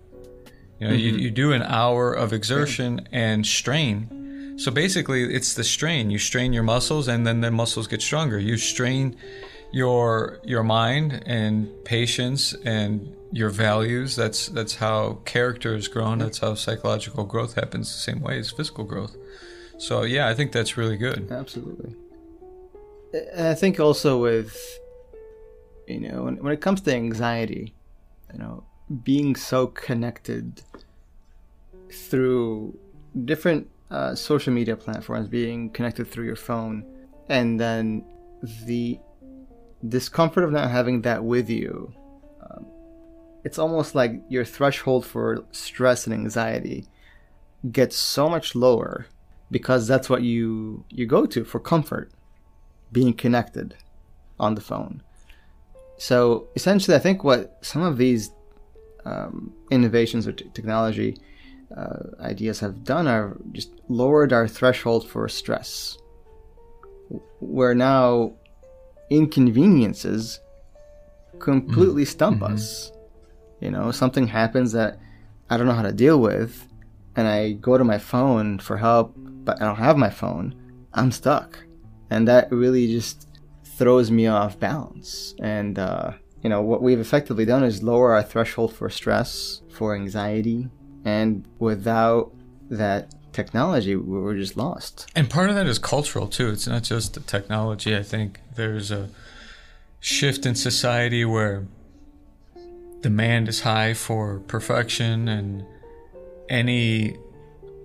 [0.80, 1.04] You know, mm-hmm.
[1.04, 4.56] you, you do an hour of exertion and strain.
[4.56, 6.10] So basically, it's the strain.
[6.10, 8.38] You strain your muscles, and then the muscles get stronger.
[8.38, 9.16] You strain
[9.72, 14.16] your your mind and patience and your values.
[14.16, 16.18] That's that's how character is grown.
[16.18, 17.92] That's how psychological growth happens.
[17.92, 19.16] The same way as physical growth.
[19.78, 21.30] So yeah, I think that's really good.
[21.30, 21.94] Absolutely.
[23.36, 24.56] I think also with
[25.86, 27.74] you know when, when it comes to anxiety,
[28.32, 28.64] you know,
[29.04, 30.62] being so connected
[31.92, 32.78] through
[33.24, 36.84] different uh, social media platforms, being connected through your phone,
[37.28, 38.04] and then
[38.64, 38.98] the
[39.88, 41.92] discomfort of not having that with you.
[42.42, 42.66] Um,
[43.44, 46.86] it's almost like your threshold for stress and anxiety
[47.70, 49.06] gets so much lower
[49.50, 52.10] because that's what you you go to for comfort
[52.92, 53.76] being connected
[54.38, 55.02] on the phone
[55.98, 58.30] so essentially i think what some of these
[59.04, 61.16] um, innovations or t- technology
[61.76, 65.96] uh, ideas have done are just lowered our threshold for stress
[67.40, 68.32] where now
[69.10, 70.40] inconveniences
[71.38, 72.10] completely mm-hmm.
[72.10, 72.54] stump mm-hmm.
[72.54, 72.92] us
[73.60, 74.98] you know something happens that
[75.48, 76.66] i don't know how to deal with
[77.16, 80.54] and i go to my phone for help but I don't have my phone,
[80.92, 81.58] I'm stuck.
[82.10, 83.28] And that really just
[83.64, 85.34] throws me off balance.
[85.40, 89.94] And, uh, you know, what we've effectively done is lower our threshold for stress, for
[89.94, 90.68] anxiety,
[91.04, 92.32] and without
[92.70, 95.10] that technology, we're just lost.
[95.14, 96.50] And part of that is cultural too.
[96.50, 97.96] It's not just the technology.
[97.96, 99.08] I think there's a
[100.00, 101.66] shift in society where
[103.00, 105.64] demand is high for perfection and
[106.48, 107.16] any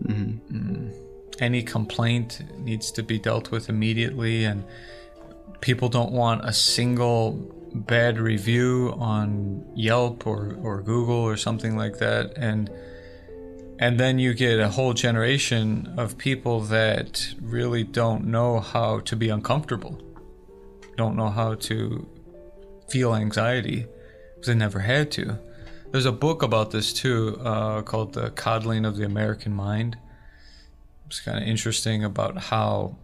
[0.03, 0.55] mm-hmm.
[0.55, 0.93] mm,
[1.39, 4.63] any complaint needs to be dealt with immediately and
[5.61, 7.31] people don't want a single
[7.75, 12.69] bad review on Yelp or, or Google or something like that, and
[13.79, 19.15] and then you get a whole generation of people that really don't know how to
[19.15, 20.01] be uncomfortable,
[20.95, 22.07] don't know how to
[22.89, 23.85] feel anxiety
[24.33, 25.37] because they never had to.
[25.91, 29.97] There's a book about this too uh, called The Coddling of the American Mind.
[31.07, 32.95] It's kind of interesting about how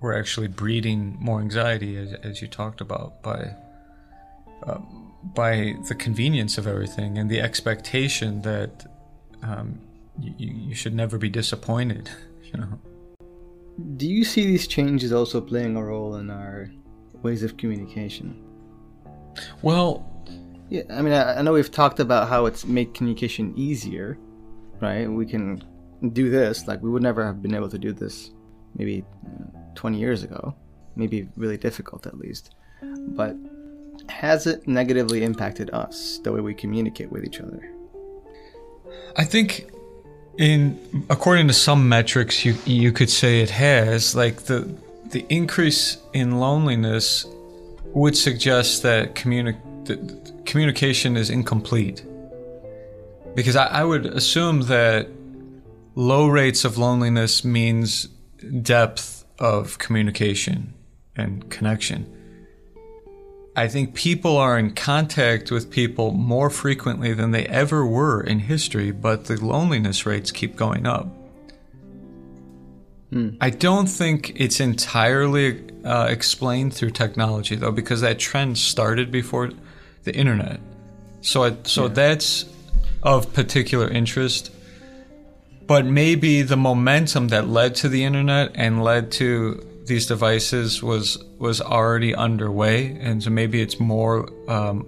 [0.00, 3.54] we're actually breeding more anxiety, as, as you talked about, by
[4.64, 4.78] uh,
[5.22, 8.86] by the convenience of everything and the expectation that
[9.42, 9.78] um,
[10.18, 12.10] you, you should never be disappointed.
[12.52, 12.78] You know.
[13.96, 16.70] Do you see these changes also playing a role in our
[17.22, 18.44] ways of communication?
[19.62, 20.06] Well,
[20.68, 24.18] yeah, I mean, I, I know we've talked about how it's made communication easier,
[24.80, 25.06] right?
[25.06, 25.64] We can
[26.12, 28.32] do this like we would never have been able to do this
[28.76, 30.54] maybe uh, 20 years ago,
[30.96, 32.54] maybe really difficult at least.
[32.82, 33.36] But
[34.08, 37.71] has it negatively impacted us the way we communicate with each other?
[39.16, 39.70] I think
[40.38, 40.78] in
[41.10, 44.74] according to some metrics you you could say it has like the
[45.10, 47.26] the increase in loneliness
[47.92, 52.02] would suggest that communi- communication is incomplete.
[53.34, 55.08] Because I, I would assume that
[55.94, 58.08] low rates of loneliness means
[58.62, 60.72] depth of communication
[61.14, 62.06] and connection
[63.54, 68.38] I think people are in contact with people more frequently than they ever were in
[68.38, 71.06] history, but the loneliness rates keep going up.
[73.10, 73.30] Hmm.
[73.42, 79.50] I don't think it's entirely uh, explained through technology, though, because that trend started before
[80.04, 80.58] the internet.
[81.20, 81.88] So, I, so yeah.
[81.92, 82.46] that's
[83.02, 84.50] of particular interest.
[85.66, 91.22] But maybe the momentum that led to the internet and led to these devices was
[91.38, 94.86] was already underway, and so maybe it's more um,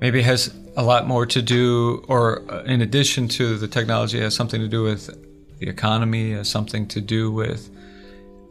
[0.00, 4.20] maybe it has a lot more to do, or uh, in addition to the technology,
[4.20, 5.10] has something to do with
[5.58, 7.70] the economy, has something to do with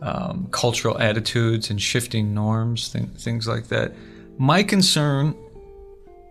[0.01, 3.93] um, cultural attitudes and shifting norms, th- things like that.
[4.37, 5.35] My concern,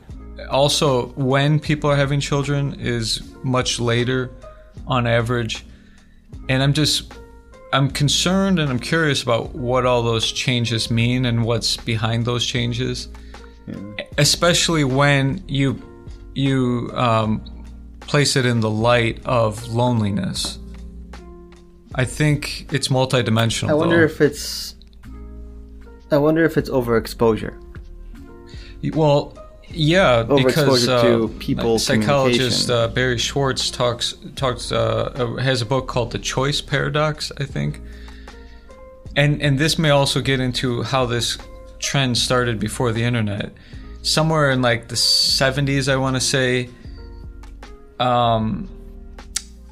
[0.49, 4.31] also when people are having children is much later
[4.87, 5.65] on average.
[6.47, 7.13] And i'm just
[7.73, 12.45] i'm concerned and i'm curious about what all those changes mean and what's behind those
[12.45, 13.07] changes.
[14.17, 15.81] Especially when you
[16.33, 17.43] you um,
[18.01, 20.57] place it in the light of loneliness.
[21.95, 24.13] I think it's multidimensional i wonder though.
[24.13, 24.75] if it's
[26.11, 27.55] i wonder if it's overexposure.
[28.93, 29.38] Well
[29.71, 31.77] yeah, because uh, people.
[31.79, 37.31] Psychologist uh, Barry Schwartz talks talks uh, uh, has a book called The Choice Paradox,
[37.37, 37.81] I think,
[39.15, 41.37] and and this may also get into how this
[41.79, 43.53] trend started before the internet.
[44.01, 46.69] Somewhere in like the '70s, I want to say,
[47.99, 48.67] um,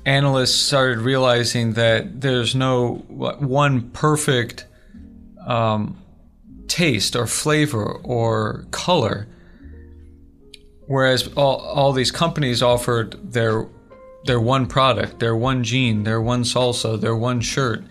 [0.05, 4.65] analysts started realizing that there's no one perfect
[5.45, 5.97] um,
[6.67, 9.27] taste or flavor or color
[10.87, 13.67] Whereas all, all these companies offered their
[14.25, 17.83] their one product, their one jean, their one salsa, their one shirt.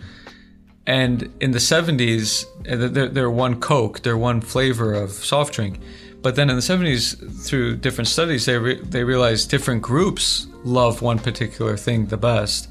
[0.85, 5.79] And in the 70s, uh, their, their one Coke, their one flavor of soft drink.
[6.21, 11.01] But then in the 70s, through different studies, they, re- they realized different groups love
[11.01, 12.69] one particular thing the best.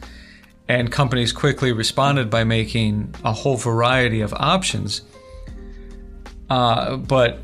[0.69, 5.03] And companies quickly responded by making a whole variety of options.
[6.49, 7.41] Uh, but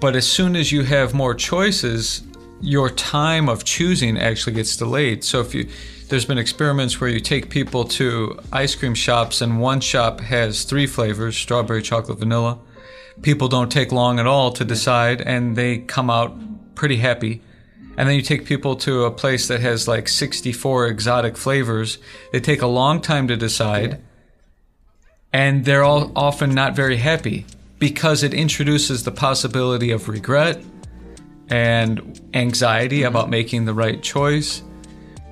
[0.00, 2.22] but as soon as you have more choices,
[2.60, 5.24] your time of choosing actually gets delayed.
[5.24, 5.68] So if you
[6.08, 10.64] there's been experiments where you take people to ice cream shops and one shop has
[10.64, 12.58] three flavors, strawberry, chocolate, vanilla.
[13.22, 16.36] people don't take long at all to decide and they come out
[16.74, 17.40] pretty happy.
[17.96, 21.96] And then you take people to a place that has like 64 exotic flavors.
[22.30, 23.98] They take a long time to decide.
[25.32, 27.46] And they're all often not very happy
[27.82, 30.62] because it introduces the possibility of regret
[31.48, 34.62] and anxiety about making the right choice.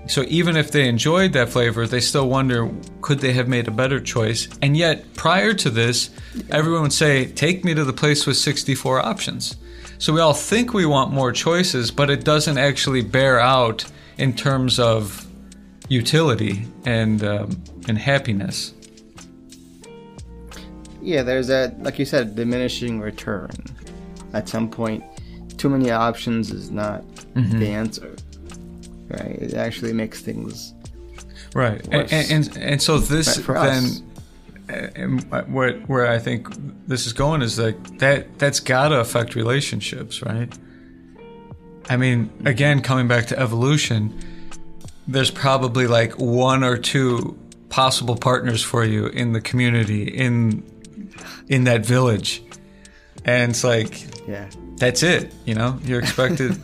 [0.08, 2.68] So even if they enjoyed that flavor, they still wonder
[3.02, 4.48] could they have made a better choice?
[4.62, 6.10] And yet, prior to this,
[6.50, 9.54] everyone would say, Take me to the place with 64 options.
[9.98, 13.84] So we all think we want more choices, but it doesn't actually bear out
[14.18, 15.24] in terms of
[15.88, 18.74] utility and, um, and happiness.
[21.02, 23.50] Yeah, there's a like you said, diminishing return.
[24.32, 25.02] At some point,
[25.58, 27.02] too many options is not
[27.34, 27.58] mm-hmm.
[27.58, 28.16] the answer.
[29.08, 29.38] Right?
[29.42, 30.72] It actually makes things
[31.54, 33.82] Right, and, and, and so this then,
[34.68, 36.48] and where where I think
[36.86, 40.52] this is going is like that that's got to affect relationships, right?
[41.88, 44.16] I mean, again, coming back to evolution,
[45.08, 47.36] there's probably like one or two
[47.68, 50.62] possible partners for you in the community in
[51.48, 52.42] in that village,
[53.24, 54.48] and it's like yeah.
[54.76, 55.32] that's it.
[55.44, 56.56] You know, you're expected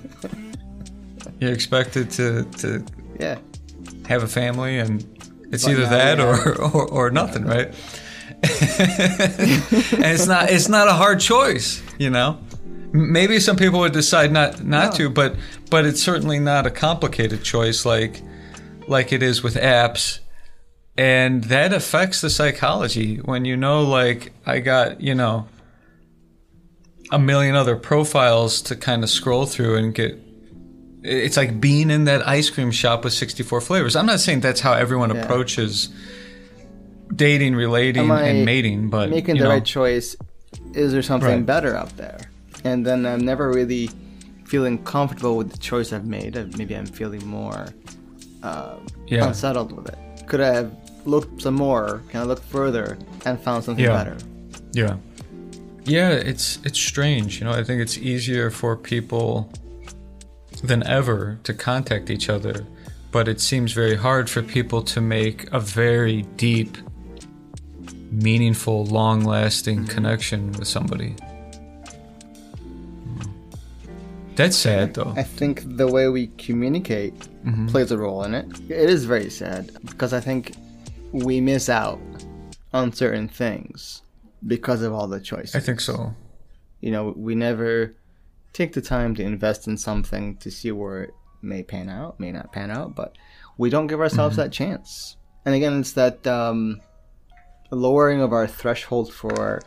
[1.41, 2.85] you're expected to to
[3.21, 3.39] Yeah.
[4.09, 5.05] have a family and
[5.53, 7.69] it's But either that or, or, or nothing right
[8.43, 12.39] and it's not it's not a hard choice you know
[12.93, 14.97] maybe some people would decide not not No.
[14.99, 15.37] to but
[15.71, 18.23] but it's certainly not a complicated choice like
[18.89, 20.21] like it is with apps
[20.99, 25.47] and that affects the psychology when you know like i got you know
[27.13, 30.19] a million other profiles to kind of scroll through and get
[31.03, 33.95] it's like being in that ice cream shop with 64 flavors.
[33.95, 35.23] I'm not saying that's how everyone Yeah.
[35.23, 35.89] approaches
[37.15, 40.17] dating, relating, and mating, but making the know, right choice
[40.75, 41.47] is there something Right.
[41.47, 42.19] better out there
[42.65, 43.89] and then i'm never really
[44.47, 47.67] feeling comfortable with the choice i've made maybe i'm feeling more
[48.43, 48.75] uh,
[49.07, 49.27] Yeah.
[49.29, 50.73] unsettled with it could i have
[51.07, 53.97] looked some more can i look further and found something Yeah.
[54.05, 54.17] better
[54.73, 54.97] Yeah.
[55.89, 57.39] Yeah, it's it's strange.
[57.39, 59.49] You know, I think it's easier for people
[60.65, 62.67] than ever to contact each other,
[63.13, 66.77] but it seems very hard for people to make a very deep,
[68.11, 71.15] meaningful, long-lasting connection with somebody.
[74.35, 75.15] That's sad though.
[75.17, 77.15] i think the way we communicate
[77.47, 77.69] Mm-hmm.
[77.69, 80.53] plays a role in it it is very sad because i think
[81.13, 82.01] we miss out
[82.73, 84.03] on certain things
[84.47, 85.55] because of all the choices.
[85.55, 86.15] I think so.
[86.81, 87.95] you know we never
[88.53, 92.33] take the time to invest in something to see where it may pan out may
[92.33, 93.17] not pan out but
[93.59, 95.17] we don't give ourselves that chance.
[95.45, 96.81] And again it's that um,
[97.71, 99.63] lowering of our threshold for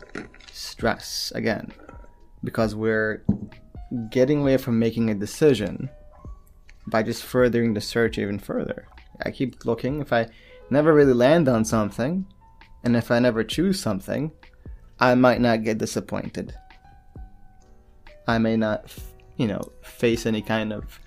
[0.52, 1.72] stress again
[2.44, 3.24] because we're
[4.10, 5.90] getting away from making a decision
[6.86, 8.86] by just furthering the search even further.
[9.24, 10.00] I keep looking.
[10.00, 10.28] If i
[10.70, 12.26] never really land on something
[12.84, 14.30] and if i never choose something
[14.98, 16.54] i might not get disappointed
[18.30, 18.92] I may not,
[19.36, 21.00] you know, face any kind of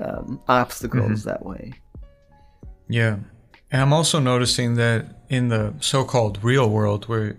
[0.00, 1.72] um, obstacles that way.
[2.88, 3.18] Yeah.
[3.70, 7.36] And I'm also noticing that in the so called real world where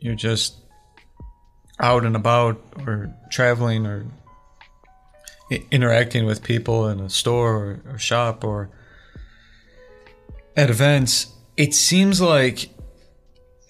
[0.00, 0.56] you're just
[1.78, 4.06] out and about or traveling or
[5.70, 8.70] interacting with people in a store or, or shop or
[10.58, 12.68] at events, it seems like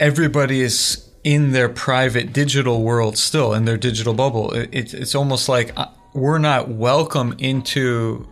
[0.00, 4.52] everybody is in their private digital world still, in their digital bubble.
[4.52, 8.26] It, it's it's almost like uh, we're not welcome into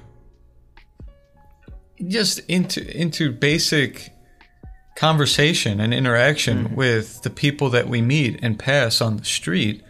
[2.09, 4.11] just into into basic
[4.97, 9.83] conversation and interaction with the people that we meet and pass on the street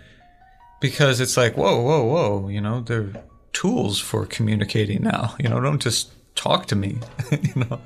[0.80, 3.12] because it's like whoa whoa whoa you know they're
[3.52, 5.36] tools for communicating now.
[5.38, 6.98] You know don't just talk to me
[7.30, 7.80] you know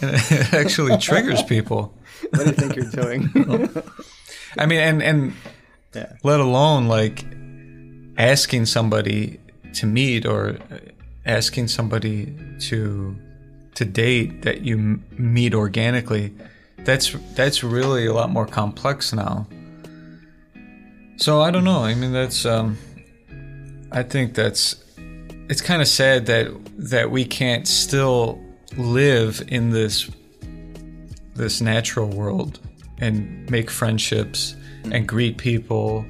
[0.00, 1.94] and it actually triggers people
[2.30, 3.28] What do you think you're doing?
[4.58, 5.32] i mean and and
[5.94, 6.12] yeah.
[6.22, 7.24] let alone like
[8.18, 9.38] asking somebody
[9.74, 10.58] to meet or
[11.24, 13.16] asking somebody to
[13.74, 16.34] to date that you m- meet organically
[16.78, 19.46] that's that's really a lot more complex now
[21.16, 22.76] so i don't know i mean that's um
[23.92, 24.76] i think that's
[25.48, 28.40] it's kind of sad that that we can't still
[28.76, 30.10] live in this
[31.34, 32.60] this natural world
[32.98, 34.54] and make friendships
[34.90, 36.04] and greet people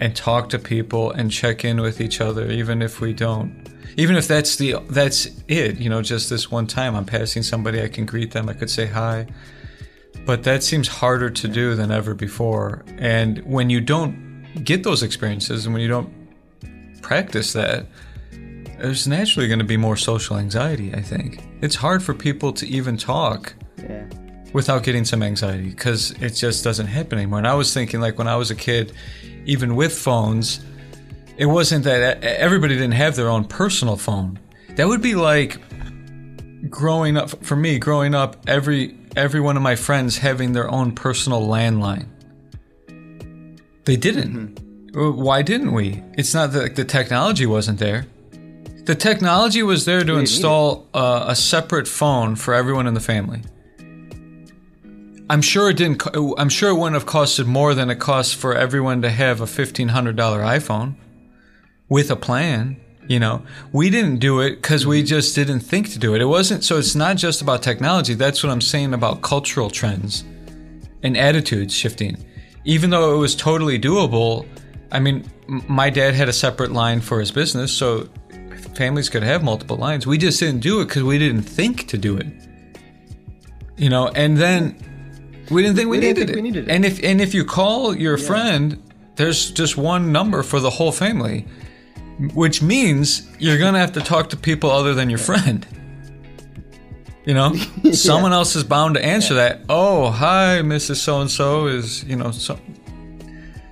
[0.00, 3.66] and talk to people and check in with each other even if we don't.
[3.96, 7.82] Even if that's the that's it you know just this one time i'm passing somebody
[7.82, 9.26] i can greet them i could say hi.
[10.28, 12.84] But that seems harder to do than ever before.
[12.98, 16.12] And when you don't get those experiences and when you don't
[17.00, 17.86] practice that,
[18.78, 21.47] there's naturally going to be more social anxiety, I think.
[21.60, 24.04] It's hard for people to even talk Yeah.
[24.52, 27.38] without getting some anxiety because it just doesn't happen anymore.
[27.38, 28.92] And I was thinking, like, when I was a kid,
[29.44, 30.60] even with phones,
[31.36, 34.38] it wasn't that everybody didn't have their own personal phone.
[34.76, 35.58] That would be like
[36.70, 40.90] growing up for me growing up every every one of my friends having their own
[40.92, 42.06] personal landline
[43.84, 44.58] they didn't
[44.92, 48.06] Well, why didn't we it's not that the technology wasn't there
[48.88, 53.42] the technology was there to install uh, a separate phone for everyone in the family.
[55.28, 58.32] I'm sure it didn't co- i'm sure it wouldn't have costed more than it costs
[58.32, 60.94] for everyone to have a $1500 iphone
[61.90, 63.42] with a plan you know?
[63.72, 66.20] We didn't do it because we just didn't think to do it.
[66.20, 68.14] It wasn't so it's not just about technology.
[68.14, 70.24] That's what i'm saying about cultural trends
[71.02, 72.16] and attitudes shifting.
[72.64, 74.46] Even though it was totally doable
[74.92, 78.08] i mean m- my dad had a separate line for his business so
[78.76, 81.98] families could have multiple lines we just didn't do it because we didn't think to
[81.98, 82.26] do it
[83.76, 84.76] you know and then
[85.50, 86.36] we didn't think we, We didn't needed, think it.
[86.36, 86.70] we needed it.
[86.70, 88.82] and if and if you call your friend
[89.16, 91.46] there's just one number for the whole family
[92.34, 95.64] which means you're gonna have to talk to people other than your friend.
[97.24, 97.54] You know,
[97.92, 99.60] someone else is bound to answer that.
[99.68, 100.96] Oh, hi, Mrs.
[100.96, 102.58] So and So is you know so,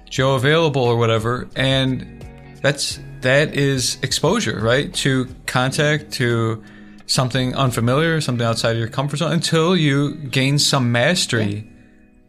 [0.08, 2.24] Joe available or whatever, and
[2.62, 4.92] that's that is exposure, right?
[4.94, 6.62] To contact to
[7.06, 11.68] something unfamiliar, something outside of your comfort zone, until you gain some mastery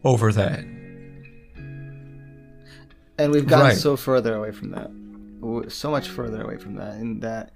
[0.04, 0.60] over that.
[3.18, 3.76] And we've gotten Right.
[3.76, 4.90] so further away from that.
[5.72, 6.96] So much further away from that.
[6.96, 7.52] In that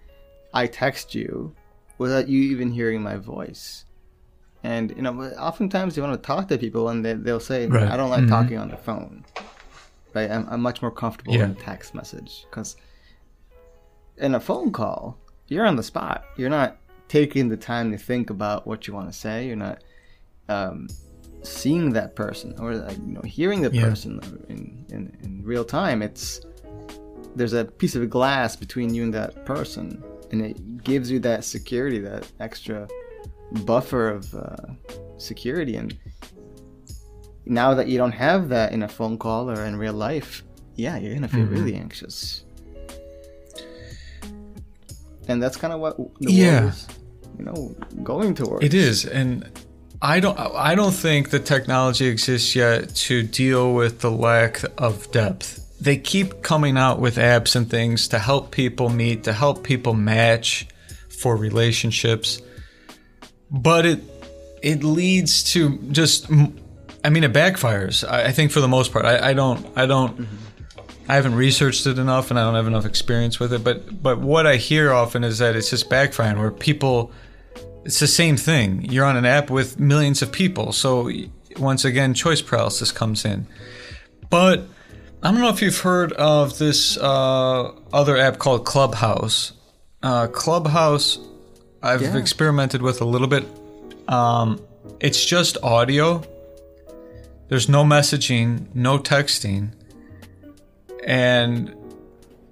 [0.52, 1.54] I text you
[1.98, 3.84] without you even hearing my voice.
[4.64, 7.88] And, you know, oftentimes you want to talk to people and they, they'll say, Right.
[7.90, 8.28] I don't like Mhm.
[8.28, 9.24] talking on the phone.
[10.14, 10.30] Right?
[10.30, 11.44] I'm, I'm much more comfortable Yeah.
[11.44, 12.44] in a text message.
[12.50, 12.76] Because
[14.22, 15.18] in a phone call,
[15.48, 16.24] you're on the spot.
[16.36, 19.46] You're not taking the time to think about what you want to say.
[19.46, 19.82] You're not
[20.48, 20.88] um,
[21.42, 23.82] seeing that person or like, you know hearing the Yeah.
[23.88, 26.00] person in, in, in real time.
[26.02, 26.40] It's
[27.34, 31.44] there's a piece of glass between you and that person, and it gives you that
[31.44, 32.86] security, that extra
[33.64, 34.56] buffer of uh,
[35.18, 35.76] security.
[35.76, 35.96] And
[37.46, 40.44] now that you don't have that in a phone call or in real life,
[40.76, 41.50] yeah, you're gonna feel Mhm.
[41.50, 42.44] really anxious.
[45.28, 46.60] And that's kind of what the Yeah.
[46.62, 46.86] world is,
[47.38, 48.64] you know, going towards.
[48.64, 49.48] It is, and
[50.00, 50.36] I don't.
[50.38, 55.60] I don't think the technology exists yet to deal with the lack of depth.
[55.80, 59.94] They keep coming out with apps and things to help people meet, to help people
[59.94, 60.66] match
[61.08, 62.40] for relationships,
[63.50, 64.00] but it
[64.62, 66.26] it leads to just.
[67.04, 68.08] I mean, it backfires.
[68.08, 69.04] I, I think for the most part.
[69.04, 69.66] I, I don't.
[69.76, 70.18] I don't.
[70.20, 70.36] Mm-hmm.
[71.08, 73.64] I haven't researched it enough, and I don't have enough experience with it.
[73.64, 77.10] But but what I hear often is that it's just backfiring, where people
[77.84, 78.84] it's the same thing.
[78.90, 80.72] You're on an app with millions of people.
[80.72, 81.10] So
[81.58, 83.46] once again, choice paralysis comes in.
[84.30, 84.64] But
[85.22, 89.52] I don't know if you've heard of this uh, other app called Clubhouse.
[90.02, 91.18] Uh, Clubhouse,
[91.82, 92.16] I've Yeah.
[92.16, 93.44] experimented with a little bit.
[94.08, 94.60] Um,
[95.00, 96.22] it's just audio.
[97.48, 99.70] There's no messaging, no texting,
[101.06, 101.74] and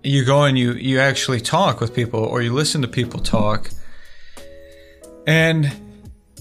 [0.03, 3.71] you go and you you actually talk with people or you listen to people talk
[5.27, 5.73] and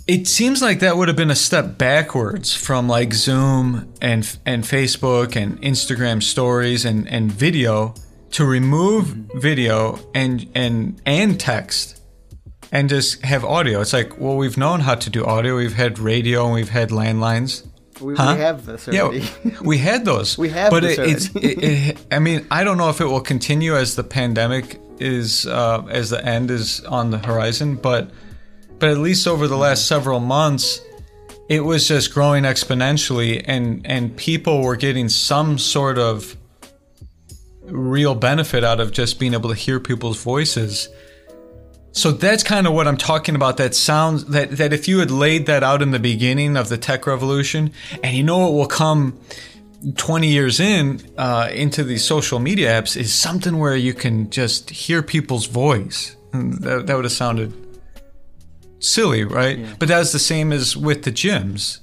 [0.09, 4.63] it seems like that would have been a step backwards from like Zoom and and
[4.63, 7.93] Facebook and Instagram stories and, and video
[8.31, 9.39] to remove mm-hmm.
[9.39, 12.01] video and and and text
[12.71, 13.81] and just have audio.
[13.81, 15.55] It's like, well, we've known how to do audio.
[15.55, 17.67] We've had radio and we've had landlines.
[18.01, 18.33] We, Huh?
[18.35, 19.19] we have this already.
[19.43, 20.37] Yeah, we had those.
[20.37, 21.35] We have but it, it's.
[21.35, 25.45] It, it, I mean, I don't know if it will continue as the pandemic is,
[25.45, 27.75] uh, as the end is on the horizon.
[27.75, 28.11] But,
[28.79, 30.81] but at least over the last several months,
[31.49, 36.37] it was just growing exponentially, and and people were getting some sort of
[37.63, 40.89] real benefit out of just being able to hear people's voices.
[41.91, 43.57] So that's kind of what I'm talking about.
[43.57, 46.77] That sounds that that if you had laid that out in the beginning of the
[46.77, 47.73] tech revolution,
[48.03, 49.19] and you know it will come
[49.95, 54.69] 20 years in uh, into these social media apps is something where you can just
[54.69, 56.15] hear people's voice.
[56.31, 57.53] That, that would have sounded
[58.79, 59.59] silly, right?
[59.79, 61.79] But that's the same as with the gyms.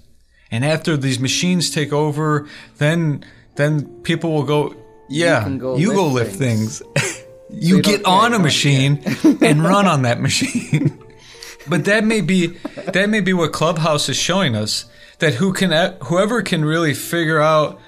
[0.51, 2.49] And after these machines take over,
[2.79, 3.25] then
[3.57, 4.75] then people will go,
[5.09, 6.83] yeah, go you go lift lift things.
[7.57, 9.03] you you get on a machine
[9.41, 11.03] and run on that machine.
[11.69, 12.49] but that may be
[12.93, 14.85] that may be what Clubhouse is showing us
[15.19, 17.81] that who can whoever can really figure out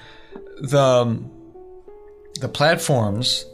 [0.61, 1.31] the um,
[2.39, 3.45] the platforms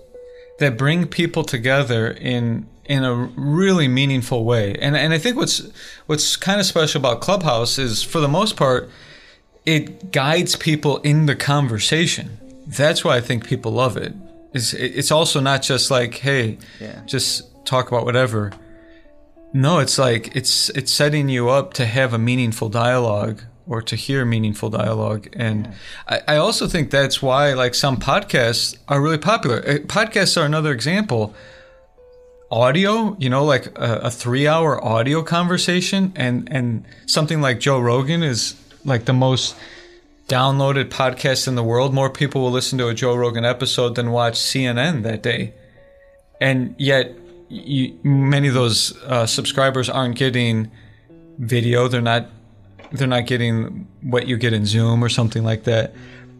[0.59, 4.75] that bring people together in in a really meaningful way.
[4.75, 5.67] And and I think what's
[6.05, 8.89] what's kind of special about Clubhouse is for the most part
[9.65, 12.37] it guides people in the conversation.
[12.67, 14.13] That's why I think people love it.
[14.55, 17.01] It's it's also not just like, hey, Yeah.
[17.05, 18.51] just talk about whatever.
[19.53, 23.95] No, it's like it's it's setting you up to have a meaningful dialogue or to
[23.95, 25.27] hear meaningful dialogue.
[25.33, 25.73] And
[26.07, 29.57] I, I also think that's why like some podcasts are really popular.
[29.67, 31.33] Uh, Podcasts are another example.
[32.51, 37.79] Audio, you know, like a, a three hour audio conversation and, and something like Joe
[37.79, 39.55] Rogan is like the most
[40.27, 41.93] downloaded podcast in the world.
[41.93, 45.53] More people will listen to a Joe Rogan episode than watch CNN that day.
[46.41, 47.15] And yet,
[47.49, 50.71] you, many of those uh, subscribers aren't getting
[51.37, 51.87] video.
[51.87, 52.29] They're not
[52.91, 55.93] they're not getting what you get in Zoom or something like that.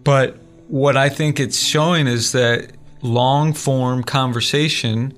[0.04, 2.72] But what I think it's showing is that
[3.02, 5.18] long form conversation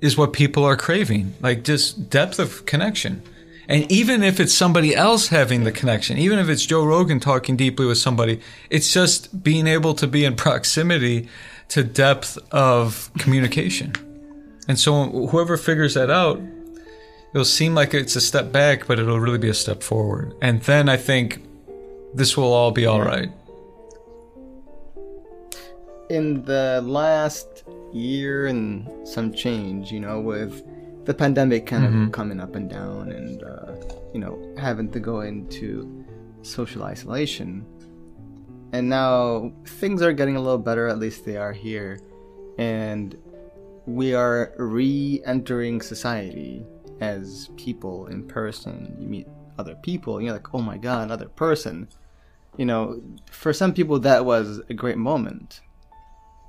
[0.00, 3.22] is what people are craving, like just depth of connection.
[3.70, 7.56] And even if it's somebody else having the connection, even if it's Joe Rogan talking
[7.56, 11.28] deeply with somebody, it's just being able to be in proximity
[11.68, 13.92] to depth of communication.
[14.66, 16.40] And so whoever figures that out,
[17.32, 20.34] it'll seem like it's a step back, but it'll really be a step forward.
[20.42, 21.42] And then I think
[22.12, 23.30] this will all be all right.
[26.10, 27.62] in the last
[27.92, 30.62] year and some change, you know, with
[31.04, 33.72] the pandemic kind of coming up and down and, uh,
[34.12, 36.04] you know, having to go into
[36.42, 37.66] social isolation.
[38.72, 42.00] And now things are getting a little better, at least they are here.
[42.58, 43.16] And
[43.86, 46.64] we are re entering society
[47.00, 48.96] as people in person.
[49.00, 49.28] You meet
[49.58, 51.88] other people, and you're like, oh my god, another person.
[52.56, 55.60] You know, for some people, that was a great moment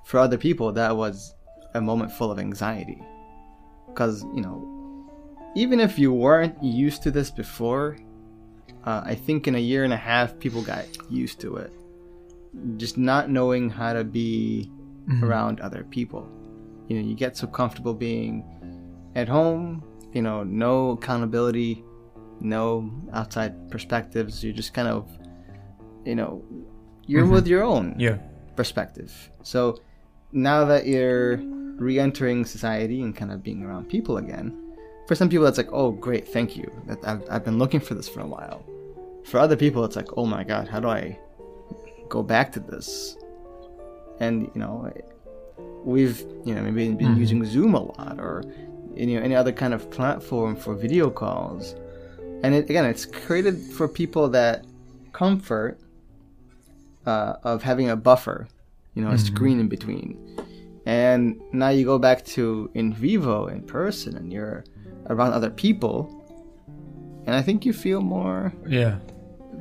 [0.03, 1.35] for other people that was
[1.73, 3.01] a moment full of anxiety
[3.93, 4.57] because you know
[5.55, 7.97] even if you weren't used to this before
[8.85, 11.71] uh, i think in a year and a half people got used to it.
[12.77, 14.69] Just not knowing how to be
[15.23, 16.27] around other people.
[16.87, 18.43] You know you get so comfortable being
[19.15, 19.83] at home
[20.13, 21.83] you know no accountability
[22.41, 24.43] no outside perspectives.
[24.43, 25.09] You're just kind of
[26.05, 26.43] you know
[27.07, 28.17] you're with your own Yeah.
[28.55, 29.11] perspective.
[29.43, 29.79] So
[30.31, 31.37] now that you're
[31.81, 34.75] re-entering society and kind of being around people again,
[35.07, 36.71] for some people it's like, oh great, thank you.
[36.87, 38.63] That I've, I've been looking for this for a while.
[39.25, 41.17] For other people it's like, oh my god, how do I
[42.09, 43.17] go back to this?
[44.19, 44.91] And you know,
[45.83, 48.43] we've you know maybe been using Zoom a lot or
[48.95, 51.75] you know any other kind of platform for video calls.
[52.43, 54.65] And it, again, it's created for people that
[55.13, 55.79] comfort
[57.05, 58.47] uh, of having a buffer,
[58.95, 60.17] you know, a screen in between.
[60.85, 64.63] And now you go back to in vivo, in person, and you're
[65.09, 66.09] around other people,
[67.25, 68.95] and I think you feel more Yeah.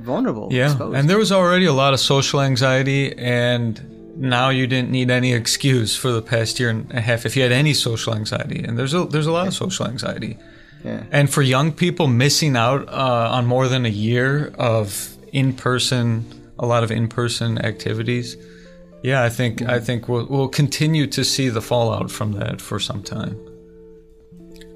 [0.03, 0.49] vulnerable.
[0.51, 0.67] Yeah.
[0.71, 0.97] exposed.
[0.97, 3.81] And there was already a lot of social anxiety, and
[4.17, 7.43] now you didn't need any excuse for the past year and a half if you
[7.43, 8.65] had any social anxiety.
[8.65, 10.39] And there's a there's a lot of social anxiety.
[10.85, 11.03] yeah.
[11.13, 16.25] And for young people, missing out uh, on more than a year of in person,
[16.59, 18.37] a lot of in person activities.
[19.03, 22.79] Yeah, I think I think we'll we'll continue to see the fallout from that for
[22.79, 23.39] some time.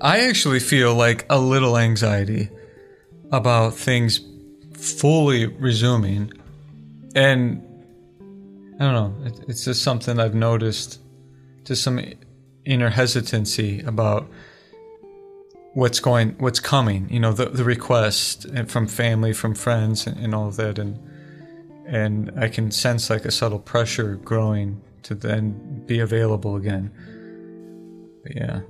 [0.01, 2.49] I actually feel like a little anxiety
[3.31, 4.21] about things
[4.73, 6.33] fully resuming,
[7.15, 7.63] and
[8.81, 9.27] I don't know.
[9.27, 11.01] It, it's just something I've noticed,
[11.65, 12.01] just some
[12.65, 14.27] inner hesitancy about
[15.75, 20.35] what's going what's coming you know the the request from family from friends and, and
[20.35, 20.99] all of that and
[21.87, 26.91] and I can sense like a subtle pressure growing to then be available again
[28.23, 28.61] but yeah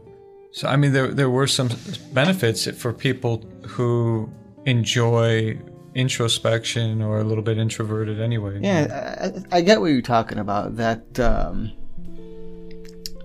[0.52, 1.70] so I mean there there were some
[2.12, 4.30] benefits for people who
[4.66, 5.58] enjoy
[5.94, 10.76] introspection or a little bit introverted anyway Yeah, I, I get what you're talking about.
[10.76, 11.72] That um,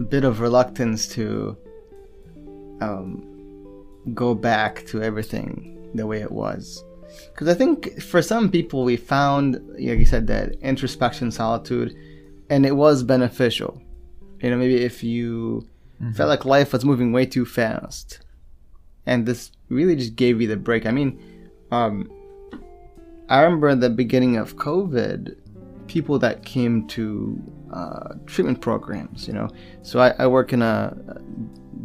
[0.09, 1.57] bit of reluctance to
[2.81, 6.83] um, go back to everything the way it was.
[7.31, 11.95] Because I think for some people, we found, like you said, that introspection, solitude,
[12.49, 13.81] and it was beneficial.
[14.41, 15.67] You know, maybe if you
[16.13, 18.19] felt like life was moving way too fast,
[19.05, 20.85] and this really just gave you the break.
[20.85, 21.19] I mean,
[21.71, 22.09] um,
[23.27, 25.35] I remember at the beginning of COVID,
[25.87, 27.41] people that came to
[27.73, 29.49] uh, treatment programs, you know.
[29.81, 30.95] So I, I work in a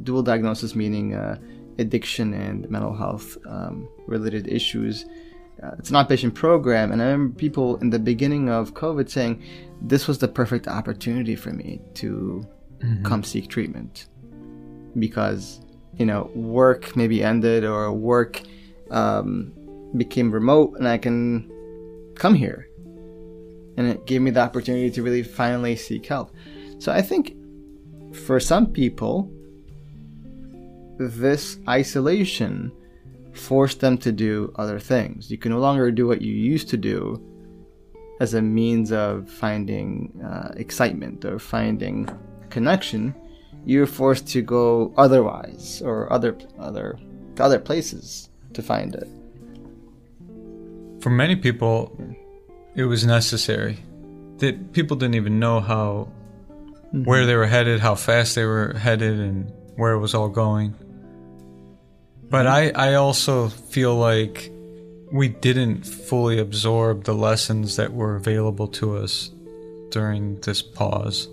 [0.03, 1.39] dual diagnosis, meaning uh,
[1.79, 5.05] addiction and mental health um, related issues.
[5.63, 9.43] uh, it's an outpatient program, and I remember people in the beginning of COVID saying
[9.81, 12.45] this was the perfect opportunity for me to
[12.79, 13.05] mm-hmm.
[13.05, 14.09] come seek treatment
[14.99, 15.61] because
[15.97, 18.43] you know work maybe ended or work
[18.91, 19.53] um,
[19.97, 21.51] became remote, and I can
[22.17, 22.69] come here,
[23.77, 26.33] and it gave me the opportunity to really finally seek help.
[26.79, 27.37] So I think
[28.15, 29.31] for some people,
[30.99, 32.73] this isolation
[33.33, 35.31] forced them to do other things.
[35.31, 37.21] You can no longer do what you used to do
[38.21, 42.09] as a means of finding uh, excitement or finding
[42.51, 43.15] connection.
[43.65, 46.99] You're forced to go otherwise or other other
[47.41, 49.09] other places to find it.
[51.01, 51.99] For many people,
[52.75, 53.79] it was necessary.
[54.39, 56.09] That people didn't even know how
[56.89, 57.05] mm-hmm.
[57.05, 60.75] where they were headed, how fast they were headed, and where it was all going.
[62.31, 64.51] But I, I also feel like
[65.13, 69.31] we didn't fully absorb the lessons that were available to us
[69.91, 71.29] during this pause.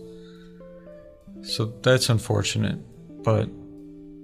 [1.41, 2.77] So that's unfortunate.
[3.23, 3.49] But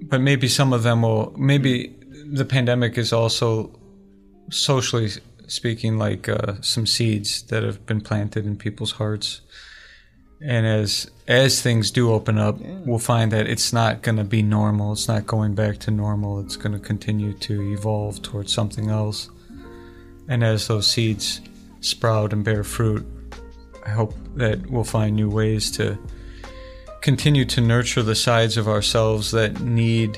[0.09, 1.95] but maybe some of them will maybe
[2.31, 3.71] the pandemic is also
[4.51, 5.09] socially
[5.47, 9.41] speaking like uh, some seeds that have been planted in people's hearts
[10.41, 12.77] and as as things do open up yeah.
[12.85, 14.93] we'll find that it's not going to be normal.
[14.93, 16.39] It's not going back to normal.
[16.39, 19.29] It's going to continue to evolve towards something else.
[20.27, 21.41] And as those seeds
[21.79, 23.05] sprout and bear fruit
[23.85, 25.97] i hope that we'll find new ways to
[27.01, 30.17] continue to nurture the sides of ourselves that need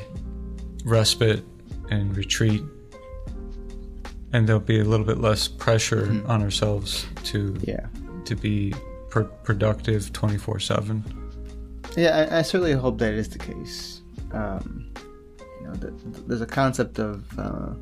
[0.86, 1.44] respite
[1.92, 2.64] and retreat.
[4.34, 6.30] And there'll be a little bit less pressure mm-hmm.
[6.30, 7.88] on ourselves to yeah.
[8.26, 8.74] to be
[9.10, 11.04] pr- productive 24 7
[11.98, 14.02] yeah I, I, certainly hope that is the case.
[14.32, 14.92] Um,
[15.60, 15.92] you know the,
[16.28, 17.74] there's a concept of uh,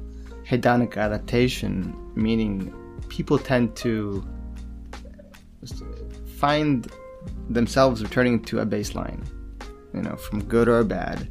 [0.47, 2.73] hedonic adaptation meaning
[3.09, 4.25] people tend to
[6.37, 6.89] find
[7.49, 9.25] themselves returning to a baseline
[9.93, 11.29] you know from good or bad.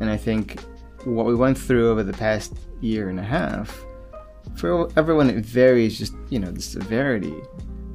[0.00, 0.60] And i think
[1.04, 3.84] what we went through over the past year and a half
[4.56, 7.34] for everyone it varies just you know the severity.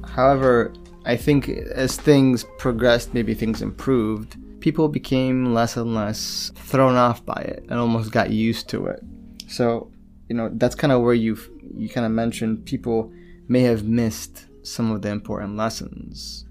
[0.04, 0.72] However
[1.04, 7.24] I think as things progressed, maybe things improved, people became less and less thrown off
[7.24, 9.00] by it and almost got used to it.
[9.46, 9.90] So,
[10.28, 13.12] you know, that's kind of where you've, you kind of mentioned people
[13.48, 16.44] may have missed some of the important lessons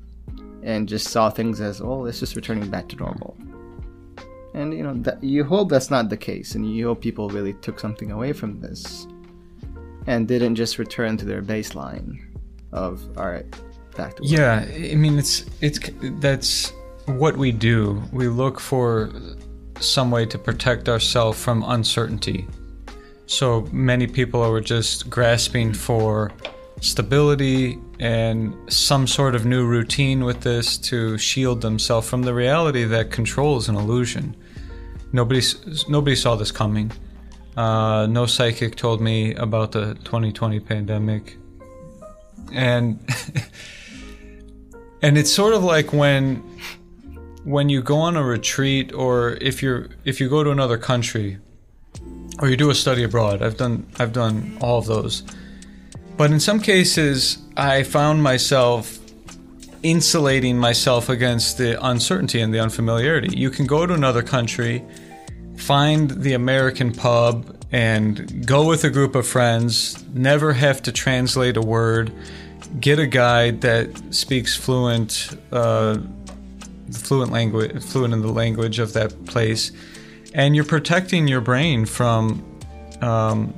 [0.63, 3.37] and just saw things as, oh, it's just returning back to normal.
[4.53, 7.53] And you know, that, you hope that's not the case, and you hope people really
[7.53, 9.05] took something away from this
[10.07, 12.17] and didn't just return to their baseline
[12.71, 13.45] of, all right,
[13.97, 14.31] back to work.
[14.31, 15.79] Yeah, I mean it's it's
[16.21, 16.71] that's
[17.05, 18.01] what we do.
[18.11, 19.11] We look for
[19.79, 22.47] some way to protect ourselves from uncertainty.
[23.25, 26.31] So many people are just grasping for
[26.81, 32.83] stability and some sort of new routine with this to shield themselves from the reality
[32.83, 34.35] that control is an illusion.
[35.11, 35.41] Nobody
[35.89, 36.91] nobody saw this coming.
[37.55, 41.37] Uh, no psychic told me about the 2020 pandemic,
[42.53, 42.99] and
[45.01, 46.37] and it's sort of like when
[47.43, 51.37] when you go on a retreat or if you're if you go to another country
[52.39, 55.23] or you do a study abroad i've done i've done all of those.
[56.17, 58.99] But in some cases i found myself
[59.83, 63.37] insulating myself against the uncertainty and the unfamiliarity.
[63.37, 64.83] You can go to another country
[65.57, 71.57] find the american pub and go with a group of friends never have to translate
[71.57, 72.11] a word
[72.79, 75.97] get a guide that speaks fluent, uh,
[76.91, 79.71] fluent language, fluent in the language of that place,
[80.33, 82.43] and you're protecting your brain from
[83.01, 83.53] um,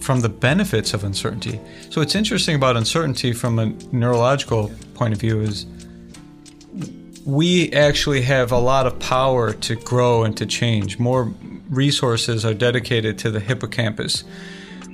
[0.00, 1.60] from the benefits of uncertainty.
[1.90, 5.66] So what's interesting about uncertainty from a neurological point of view is
[7.26, 10.98] we actually have a lot of power to grow and to change.
[10.98, 11.32] More
[11.68, 14.24] resources are dedicated to the hippocampus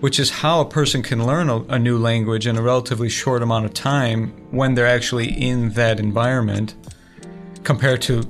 [0.01, 3.43] which is how a person can learn a, a, new language in a relatively short
[3.43, 6.75] amount of time when they're actually in that environment
[7.65, 8.23] compared to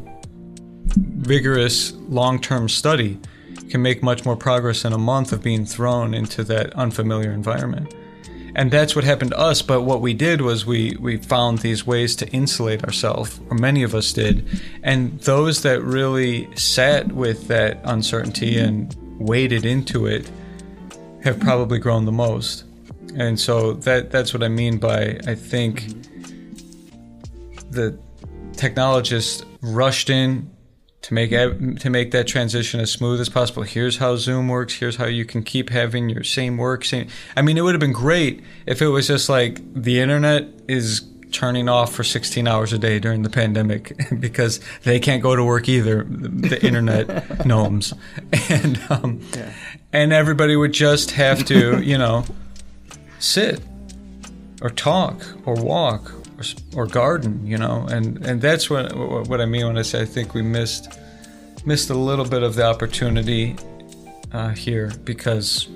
[0.97, 3.19] vigorous long-term study
[3.69, 7.93] can make much more progress in a month of being thrown into that unfamiliar environment.
[8.55, 11.87] And that's what happened to us but what we did was we we found these
[11.87, 14.47] ways to insulate ourselves or many of us did
[14.83, 20.31] and those that really sat with that uncertainty and waded into it
[21.27, 22.65] have probably grown the most.
[23.15, 25.87] And so that that's what I mean by I think
[27.71, 27.99] the
[28.55, 30.51] technologists rushed in
[31.03, 33.63] to make to make that transition as smooth as possible.
[33.63, 34.75] Here's how Zoom works.
[34.75, 36.85] Here's how you can keep having your same work.
[36.85, 37.09] Same.
[37.37, 41.07] I mean, it would have been great if it was just like the internet is
[41.33, 45.45] turning off for 16 hours a day during the pandemic because they can't go to
[45.45, 46.05] work either.
[46.05, 47.93] The internet gnomes,
[48.49, 49.53] and um, yeah.
[49.97, 52.25] And everybody would just have to, you know,
[53.19, 53.61] sit
[54.61, 56.45] or talk or walk or,
[56.83, 60.05] or garden, you know, and and that's what what I mean when I say I
[60.05, 60.99] think we missed
[61.65, 63.57] missed a little bit of the opportunity
[64.33, 65.67] uh, here because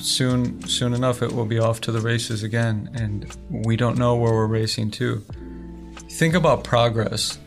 [0.00, 4.14] soon soon enough it will be off to the races again, and we don't know
[4.14, 5.24] where we're racing to.
[6.08, 7.38] Think about progress,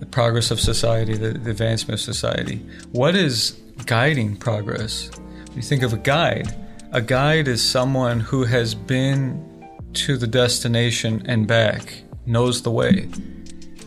[0.00, 2.66] the progress of society, the, the advancement of society.
[2.90, 5.10] What is guiding progress?
[5.54, 6.54] you think of a guide,
[6.92, 9.44] a guide is someone who has been
[9.92, 13.08] to the destination and back, knows the way.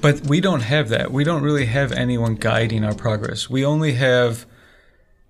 [0.02, 1.12] But we don't have that.
[1.12, 3.50] We don't really have anyone guiding our progress.
[3.50, 4.46] We only have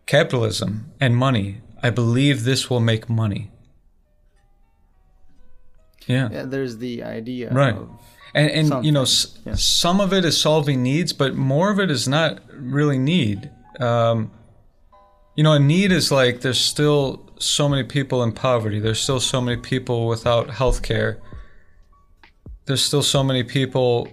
[0.06, 1.62] capitalism and money.
[1.84, 3.52] I believe this will make money.
[6.08, 6.30] Yeah.
[6.32, 7.76] Yeah, there's the idea right.
[8.34, 8.86] and and something.
[8.86, 9.54] you know s- yeah.
[9.56, 13.52] some of it is solving needs, but more of it is not really need.
[13.80, 14.32] Um,
[15.36, 18.80] you know, a need is like there's still so many people in poverty.
[18.80, 21.20] There's still so many people without health care.
[22.66, 24.08] There's still so many people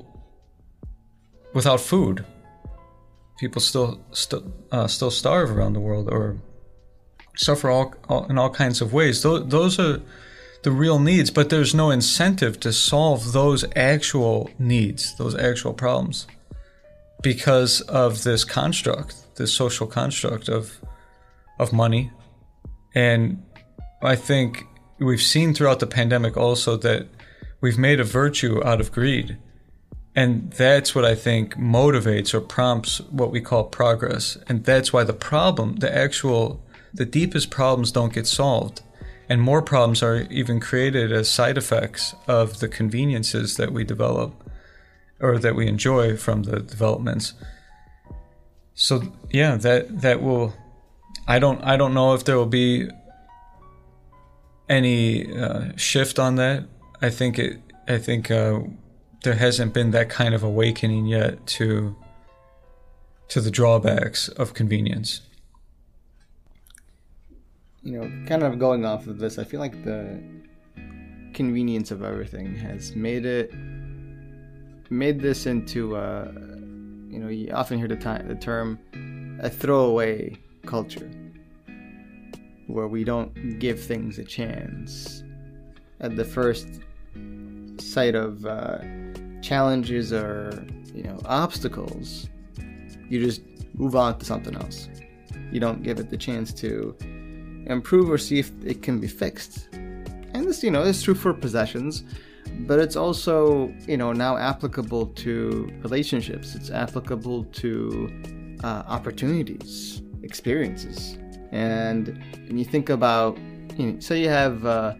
[1.52, 2.24] without food.
[3.38, 6.36] People still still uh, still starve around the world or
[7.36, 9.22] suffer all, all, in all kinds of ways.
[9.22, 10.00] Those, those are
[10.64, 16.26] the real needs, but there's no incentive to solve those actual needs, those actual problems,
[17.22, 20.80] because of this construct, this social construct of
[21.58, 22.10] of money,
[22.94, 23.42] and
[24.02, 24.64] I think
[24.98, 27.08] we've seen throughout the pandemic also that
[27.60, 29.38] we've made a virtue out of greed.
[30.14, 34.36] And that's what I think motivates or prompts what we call progress.
[34.48, 36.60] And that's why the problem, the actual,
[36.92, 38.82] the deepest problems don't get solved.
[39.28, 44.32] And more problems are even created as side effects of the conveniences that we develop
[45.20, 47.34] or that we enjoy from the developments.
[48.74, 50.54] So yeah, that that will
[51.28, 52.88] I don't I don't know if there will be
[54.68, 56.64] any uh, shift on that.
[57.02, 57.60] I think it.
[57.86, 58.60] I think uh,
[59.22, 61.94] there hasn't been that kind of awakening yet to
[63.28, 65.20] to the drawbacks of convenience.
[67.82, 70.18] You know, kind of going off of this, I feel like the
[71.34, 73.52] convenience of everything has made it
[74.90, 76.32] made this into a, uh,
[77.10, 78.78] you know you often hear the, time, the term
[79.42, 80.36] a throwaway
[80.68, 81.10] culture
[82.68, 85.24] where we don't give things a chance.
[86.00, 86.68] At the first
[87.78, 88.78] sight of uh,
[89.42, 90.64] challenges or
[90.94, 92.28] you know obstacles
[93.08, 93.40] you just
[93.74, 94.88] move on to something else.
[95.50, 96.94] You don't give it the chance to
[97.66, 99.68] improve or see if it can be fixed.
[99.72, 102.04] And this you know is true for possessions
[102.60, 105.30] but it's also you know now applicable to
[105.82, 106.54] relationships.
[106.54, 107.72] It's applicable to
[108.62, 111.18] uh, opportunities experiences
[111.52, 112.08] and
[112.46, 113.38] when you think about,
[113.76, 114.94] you know, say you have uh,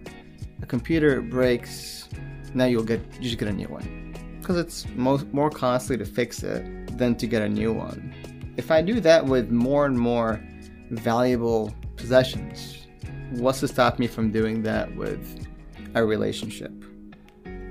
[0.63, 2.09] a computer breaks,
[2.55, 6.07] now you'll get you just get a new one because it's most more costly to
[6.07, 8.15] fix it than to get a new one.
[8.57, 10.43] If I do that with more and more
[10.91, 12.87] valuable possessions,
[13.33, 15.47] what's to stop me from doing that with
[15.95, 16.73] a relationship,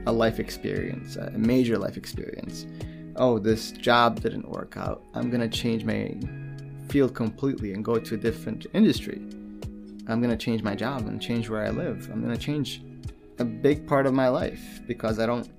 [0.06, 2.68] a life experience, a major life experience?
[3.16, 5.04] Oh, this job didn't work out.
[5.16, 6.16] I'm gonna change my
[6.90, 9.22] field completely and go to a different industry.
[10.08, 12.10] I'm going to change my job and change where I live.
[12.12, 12.82] I'm going to change
[13.40, 15.50] a big part of my life because I don't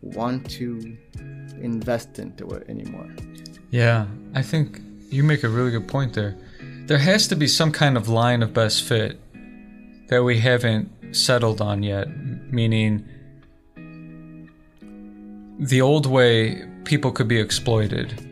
[0.00, 0.96] want to
[1.60, 3.08] invest into it anymore.
[3.70, 4.80] Yeah, I think
[5.10, 6.36] you make a really good point there.
[6.86, 9.20] There has to be some kind of line of best fit
[10.08, 12.08] that we haven't settled on yet,
[12.50, 13.06] meaning
[15.58, 18.27] the old way people could be exploited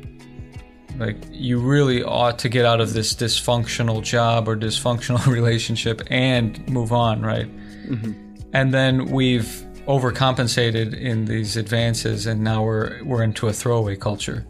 [0.99, 6.67] like you really ought to get out of this dysfunctional job or dysfunctional relationship and
[6.69, 7.47] move on, right?
[7.87, 8.13] Mm-hmm.
[8.53, 14.47] And then we've overcompensated in these advances, and now we're we're into a throwaway culture.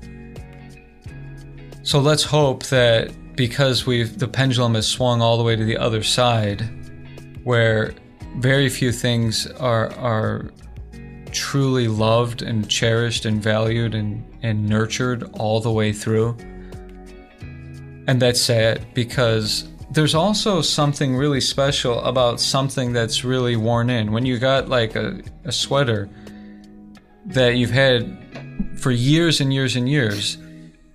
[1.83, 5.77] So let's hope that because we've the pendulum has swung all the way to the
[5.77, 6.69] other side,
[7.45, 7.95] where
[8.39, 10.51] very few things are are
[11.33, 16.37] truly loved and cherished and valued and, and nurtured all the way through.
[18.09, 24.13] And that's sad because there's also something really special about something that's really worn in.
[24.13, 26.09] When you got like a, a sweater
[27.27, 28.17] that you've had
[28.79, 30.39] for years and years and years,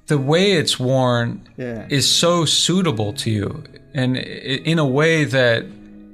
[0.08, 1.86] the way it's worn Yeah.
[1.90, 5.66] is so suitable to you and in a way that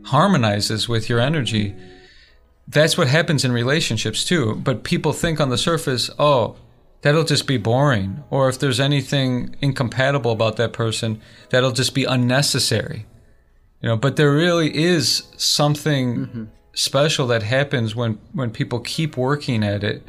[0.06, 1.76] harmonizes with your energy.
[2.68, 4.56] That's what happens in relationships too.
[4.56, 6.56] But people think on the surface, oh,
[7.08, 8.22] that'll just be boring.
[8.30, 13.06] Or if there's anything incompatible about that person, that'll just be unnecessary.
[13.82, 16.44] You know, but there really is something mm-hmm.
[16.74, 20.04] special that happens when when people keep working at it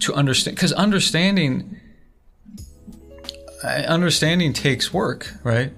[0.00, 1.80] to understand because understanding
[3.64, 5.72] understanding takes work, right?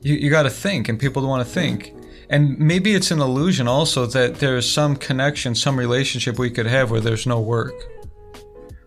[0.00, 1.94] You, you got to think, and people don't want to think.
[2.28, 6.90] And maybe it's an illusion also that there's some connection, some relationship we could have
[6.90, 7.74] where there's no work,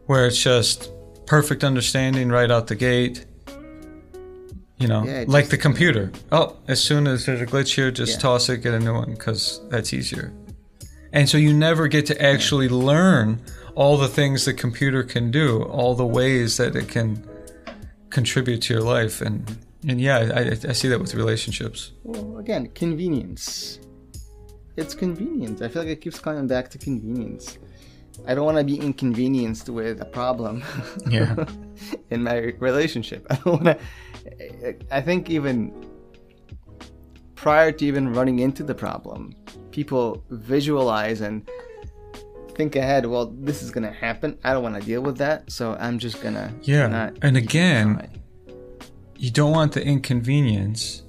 [0.07, 0.91] where it's just
[1.25, 3.25] perfect understanding right out the gate.
[4.79, 6.11] You know, Yeah, like just- the computer.
[6.31, 8.19] Oh, as soon as there's a glitch here, just Yeah.
[8.19, 10.31] toss it, get a new one, because that's easier.
[11.11, 13.41] And so you never get to actually learn
[13.75, 17.23] all the things the computer can do, all the ways that it can
[18.09, 19.21] contribute to your life.
[19.21, 21.91] And and yeah, I, I see that with relationships.
[22.03, 23.79] Well, again, convenience.
[24.75, 25.61] It's convenience.
[25.61, 27.57] I feel like it keeps coming back to convenience.
[28.25, 30.63] I don't want to be inconvenienced with a problem
[31.09, 31.45] Yeah.
[32.09, 33.25] in my relationship.
[33.29, 34.75] I don't want to.
[34.91, 35.85] I think even
[37.35, 39.33] prior to even running into the problem,
[39.71, 41.47] people visualize and
[42.55, 43.05] think ahead.
[43.05, 44.37] Well, this is gonna happen.
[44.43, 46.87] I don't want to deal with that, so I'm just gonna Yeah.
[46.87, 48.09] not And again,
[49.15, 51.03] you don't want the inconvenience.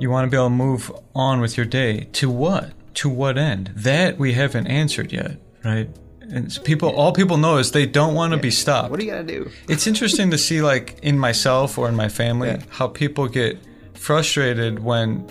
[0.00, 2.08] You want to be able to move on with your day.
[2.12, 2.70] To what?
[2.94, 3.72] To what end?
[3.74, 5.88] That we haven't answered yet, right?
[6.20, 8.90] And so people, all people know is they don't want to be stopped.
[8.90, 9.50] What are you gonna do?
[9.68, 12.62] It's interesting to see, like in myself or in my family, Yeah.
[12.70, 13.58] how people get
[13.94, 15.26] frustrated when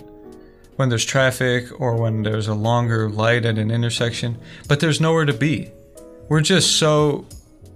[0.78, 5.26] when there's traffic or when there's a longer light at an intersection, but there's nowhere
[5.26, 5.72] to be.
[6.30, 7.26] We're just so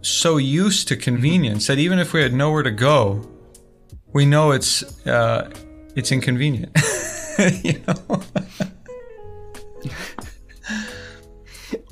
[0.01, 3.27] so used to convenience that even if we had nowhere to go,
[4.13, 5.49] we know it's uh,
[5.95, 6.75] it's inconvenient.
[7.63, 8.21] you know?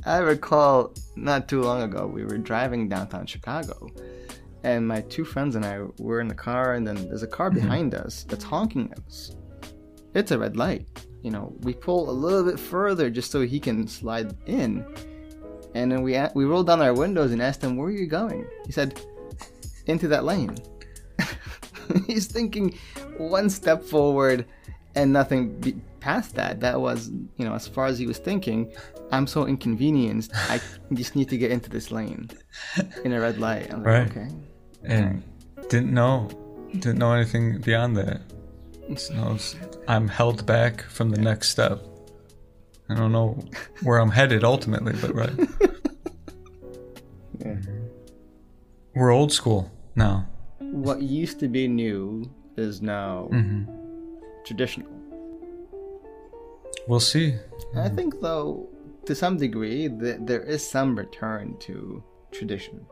[0.06, 3.90] I recall not too long ago we were driving downtown Chicago,
[4.64, 7.50] and my two friends and I were in the car, and then there's a car
[7.50, 7.60] mm-hmm.
[7.60, 9.36] behind us that's honking at us.
[10.14, 10.88] It's a red light.
[11.22, 14.86] You know, we pull a little bit further just so he can slide in,
[15.76, 18.46] and then we we rolled down our windows and asked him, "Where are you going?"
[18.66, 19.02] He said,
[19.86, 20.58] "Into that lane."
[22.08, 22.78] He's thinking
[23.18, 24.46] one step forward
[24.96, 26.60] and nothing be- past that.
[26.62, 28.72] That was, you know, as far as he was thinking.
[29.12, 30.32] I'm so inconvenienced.
[30.36, 30.60] I
[30.94, 32.30] just need to get into this lane
[33.04, 33.74] in a red light.
[33.74, 34.10] I'm like, Right.
[34.12, 34.28] okay.
[34.84, 35.24] and
[35.70, 36.30] didn't know
[36.74, 38.22] didn't know anything beyond that.
[39.12, 39.56] Knows
[39.88, 41.84] I'm held back from the next step.
[42.90, 43.38] I don't know
[43.84, 45.34] where I'm headed ultimately, but right.
[47.40, 47.56] Yeah.
[48.96, 50.28] We're old school now.
[50.60, 53.64] What used to be new is now hmm
[54.46, 54.90] traditional.
[56.90, 57.36] We'll see.
[57.76, 57.96] I mm-hmm.
[57.96, 58.68] think, though,
[59.06, 62.84] to some degree, th- there is some return to tradition.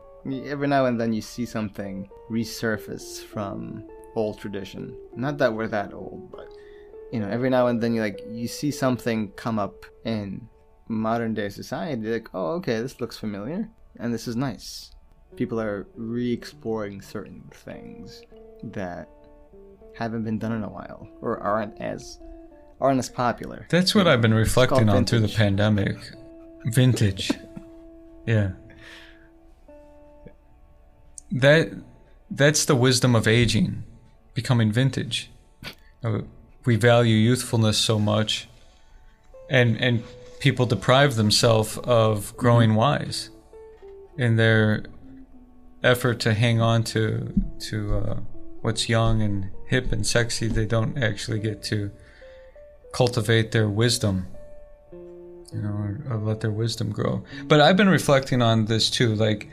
[0.44, 3.84] Every now and then you see something resurface from
[4.14, 4.96] old tradition.
[5.16, 6.46] Not that we're that old, but
[7.12, 10.48] you know, every now and then you like you see something come up in
[10.86, 12.08] modern day society.
[12.08, 13.68] Like, oh, okay, this looks familiar,
[13.98, 14.92] and this is nice.
[15.34, 18.22] People are re-exploring certain things
[18.62, 19.08] that
[19.96, 22.20] haven't been done in a while, or aren't as
[22.80, 23.66] aren't as popular.
[23.68, 25.96] That's what I've been reflecting on through the pandemic.
[26.64, 27.32] Vintage.
[28.26, 28.50] Yeah.
[31.30, 31.70] That
[32.30, 33.84] that's the wisdom of aging,
[34.34, 35.30] becoming vintage.
[36.04, 36.20] Uh,
[36.64, 38.48] We value youthfulness so much
[39.48, 40.02] and and
[40.40, 43.30] people deprive themselves of growing wise
[44.16, 44.84] in their
[45.82, 48.16] effort to hang on to to uh,
[48.60, 51.90] what's young and hip and sexy they don't actually get to
[52.92, 54.26] cultivate their wisdom
[55.52, 57.24] you know or, or let their wisdom grow.
[57.46, 59.48] But i've been reflecting on this too like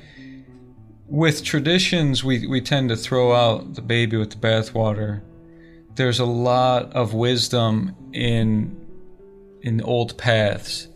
[1.07, 5.21] with traditions we, we tend to throw out the baby with the bathwater.
[5.95, 8.81] There's a lot of wisdom in
[9.61, 10.87] in old paths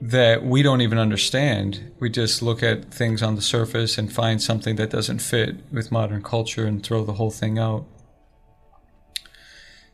[0.00, 1.92] that we don't even understand.
[1.98, 5.90] We just look at things on the surface and find something that doesn't fit with
[5.90, 7.86] modern culture and throw the whole thing out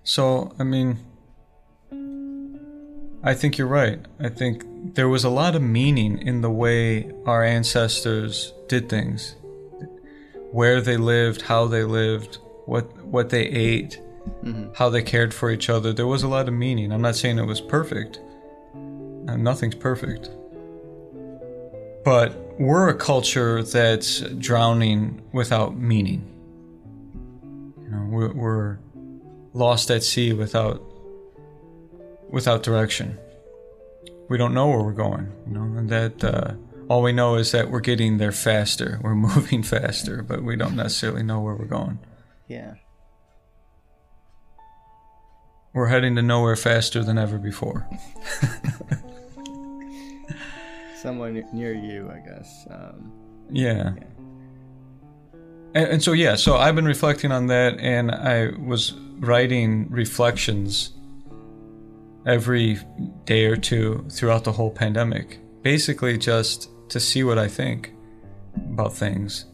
[0.03, 0.99] so, I mean,
[3.23, 4.01] I think you're right.
[4.19, 9.37] I think there was a lot of meaning in the way our ancestors did things.
[10.53, 14.01] Where they lived, how they lived, what what they ate,
[14.75, 15.93] how they cared for each other.
[15.93, 16.93] There was a lot of meaning.
[16.93, 18.21] I'm not saying it was perfect.
[18.75, 20.31] Uh, nothing's perfect.
[22.05, 26.27] But we're a culture that's drowning without meaning.
[27.83, 28.79] You know, we're, we're
[29.53, 30.83] lost at sea without
[32.29, 33.19] without direction.
[34.29, 35.33] We don't know where we're going.
[35.47, 36.55] You know, and that uh,
[36.91, 38.99] all we know is that we're getting there faster.
[39.05, 42.01] We're moving faster, but we don't necessarily know where we're going.
[42.49, 42.75] Yeah.
[45.73, 47.89] We're heading to nowhere faster than ever before.
[51.01, 52.67] Somewhere near you, I guess.
[52.69, 53.13] Um,
[53.51, 53.95] yeah.
[53.97, 54.20] yeah.
[55.75, 60.93] And, and so, yeah, so I've been reflecting on that, and I was writing reflections
[62.27, 62.79] every
[63.25, 65.39] day or two throughout the whole pandemic.
[65.63, 67.95] Basically, just to see what I think
[68.57, 69.47] about things.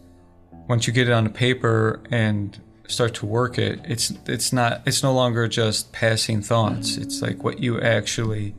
[0.68, 2.58] Once you get it on a paper and
[2.88, 6.96] start to work it, it's it's not it's no longer just passing thoughts.
[6.96, 8.54] It's like what you actually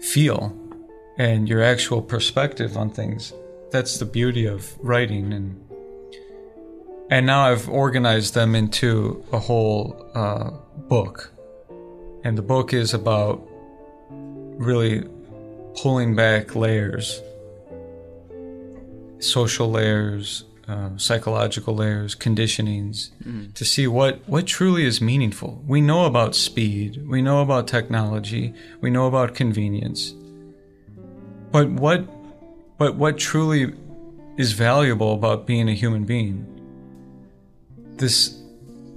[0.00, 0.54] feel
[1.18, 3.32] and your actual perspective on things.
[3.70, 5.65] That's the beauty of writing and
[7.10, 10.50] and now I've organized them into a whole uh,
[10.88, 11.32] book.
[12.24, 13.46] And the book is about
[14.10, 15.08] really
[15.80, 17.20] pulling back layers,
[19.20, 23.54] social layers, uh, psychological layers, conditionings, mm.
[23.54, 25.62] to see what, what truly is meaningful.
[25.64, 30.12] We know about speed, we know about technology, we know about convenience.
[31.52, 32.04] But what,
[32.78, 33.72] but what truly
[34.36, 36.55] is valuable about being a human being?
[37.96, 38.40] This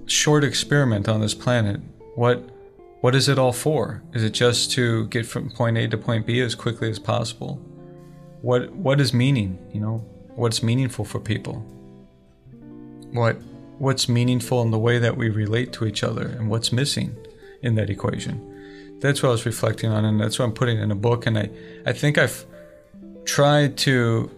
[0.06, 1.82] short experiment on this planet,
[2.16, 2.50] what,
[3.02, 4.04] what is it all for?
[4.14, 7.56] Is it just to get from point A to point B as quickly as possible?
[8.41, 9.58] What, what is meaning?
[9.74, 11.66] You know, what's meaningful for people
[13.12, 13.36] what
[13.80, 17.16] what's meaningful in the way that we relate to each other and what's missing
[17.62, 20.91] in that equation that's what i was reflecting on and that's what i'm putting in
[20.91, 21.50] a book and i
[21.86, 22.45] i think i've
[23.26, 24.30] tried to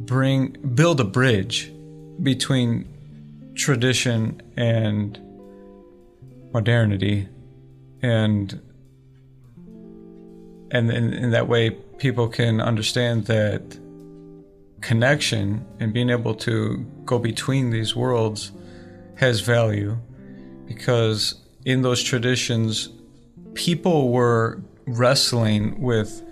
[0.00, 1.72] bring build a bridge
[2.22, 2.86] between
[3.56, 5.18] tradition and
[6.52, 7.28] modernity
[8.02, 8.60] and
[10.70, 13.78] and in, that way people can understand that
[14.80, 18.52] connection and being able to go between these worlds
[19.16, 19.96] has value
[20.66, 21.34] because
[21.64, 22.90] in those traditions
[23.54, 26.22] people were wrestling with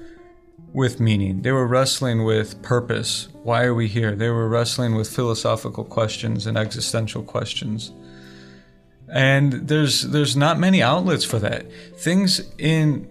[0.75, 5.09] with meaning they were wrestling with purpose why are we here they were wrestling with
[5.09, 7.93] philosophical questions and existential questions
[9.09, 11.65] and there's there's not many outlets for that
[11.97, 13.09] things in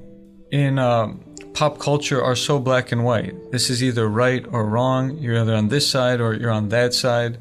[0.51, 3.51] in um, pop culture are so black and white.
[3.51, 5.17] This is either right or wrong.
[5.17, 7.37] You're either on this side or you're on that side.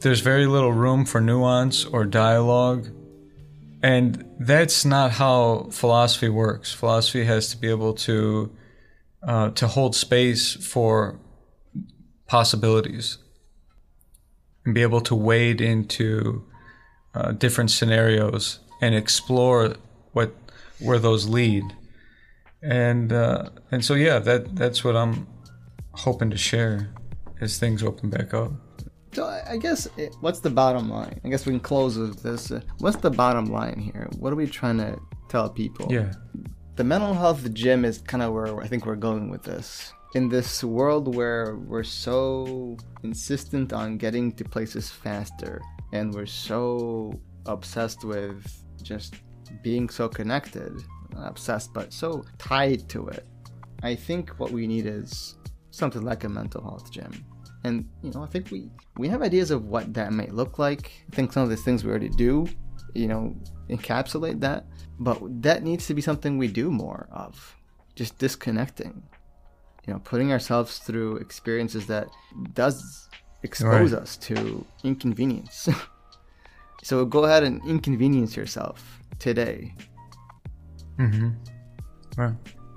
[0.00, 2.88] There's very little room for nuance or dialogue.
[3.82, 6.72] And that's not how philosophy works.
[6.72, 8.50] Philosophy has to be able to
[9.22, 11.18] uh, to hold space for
[12.26, 13.18] possibilities
[14.64, 16.44] and be able to wade into
[17.14, 19.74] uh, different scenarios and explore
[20.12, 20.34] what
[20.78, 21.64] where those lead
[22.62, 25.26] and uh, and so yeah, that that's what I'm
[25.92, 26.92] hoping to share
[27.40, 28.52] as things open back up.
[29.12, 31.20] So I guess it, what's the bottom line?
[31.24, 32.52] I guess we can close with this.
[32.78, 34.08] What's the bottom line here?
[34.18, 35.88] What are we trying to tell people?
[35.90, 36.12] Yeah.
[36.76, 39.92] The mental health gym is kind of where I think we're going with this.
[40.14, 45.60] In this world where we're so insistent on getting to places faster
[45.92, 47.12] and we're so
[47.46, 48.44] obsessed with
[48.82, 49.14] just
[49.62, 50.72] being so connected,
[51.16, 53.26] obsessed, but so tied to it.
[53.82, 55.36] I think what we need is
[55.70, 57.24] something like a mental health gym.
[57.64, 60.92] And you know, I think we we have ideas of what that may look like.
[61.12, 62.46] I think some of the things we already do,
[62.94, 63.36] you know,
[63.68, 64.66] encapsulate that.
[65.00, 67.56] But that needs to be something we do more of.
[67.96, 69.02] Just disconnecting.
[69.86, 72.08] You know, putting ourselves through experiences that
[72.54, 73.08] does
[73.42, 74.02] expose right.
[74.02, 75.68] us to inconvenience.
[76.82, 79.74] so go ahead and inconvenience yourself today
[81.00, 82.20] Mm-hmm.
[82.20, 82.34] Right.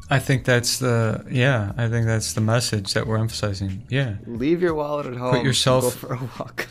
[0.10, 1.74] I think that's the yeah.
[1.78, 3.86] I think that's the message that we're emphasizing.
[3.90, 4.16] Yeah.
[4.26, 5.36] Leave your wallet at home.
[5.36, 6.68] Put yourself go for a walk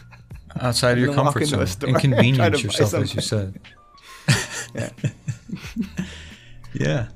[0.60, 1.66] outside of your comfort zone.
[1.88, 3.58] Inconvenience yourself, as you said.
[4.74, 4.90] yeah.
[6.73, 7.09] yeah.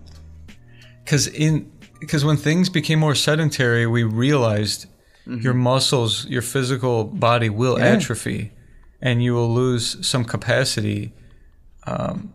[1.05, 1.71] Because in
[2.01, 4.87] because when things became more sedentary, we realized
[5.27, 5.41] mm-hmm.
[5.41, 7.87] your muscles, your physical body will yeah.
[7.87, 8.53] atrophy,
[9.01, 11.13] and you will lose some capacity
[11.87, 12.35] um,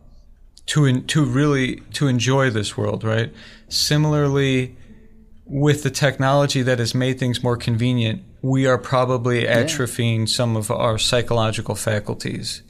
[0.68, 3.34] to in, to really to enjoy this world, right?
[3.70, 4.76] Similarly,
[5.46, 10.26] with the technology that has made things more convenient, we are probably atrophying yeah.
[10.26, 12.64] some of our psychological faculties,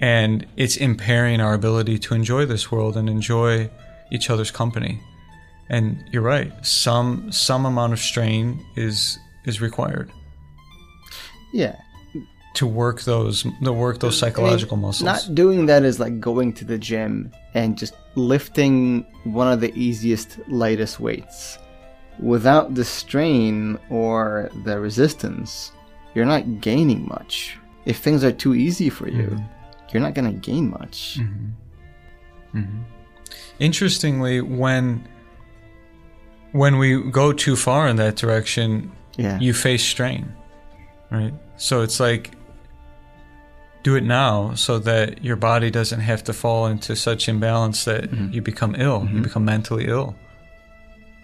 [0.00, 3.70] and it's impairing our ability to enjoy this world and enjoy
[4.12, 5.00] each other's company.
[5.68, 6.52] And you're right.
[6.64, 10.10] Some some amount of strain is is required
[11.52, 11.76] Yeah.
[12.54, 15.04] to work those to work those psychological I mean, muscles.
[15.26, 19.72] Not doing that is like going to the gym and just lifting one of the
[19.74, 21.58] easiest, lightest weights.
[22.18, 25.72] Without the strain or the resistance,
[26.14, 27.58] you're not gaining much.
[27.84, 29.52] If things are too easy for you, Mm-hmm.
[29.96, 31.18] You're not going to gain much.
[31.18, 32.58] Mm-hmm.
[32.58, 32.82] Mm-hmm.
[33.58, 35.08] Interestingly, when
[36.52, 39.38] when we go too far in that direction, Yeah.
[39.40, 40.34] you face strain,
[41.10, 41.32] right?
[41.56, 42.32] So it's like
[43.82, 48.10] do it now so that your body doesn't have to fall into such imbalance that
[48.10, 48.32] mm-hmm.
[48.34, 50.14] you become ill, you become mentally ill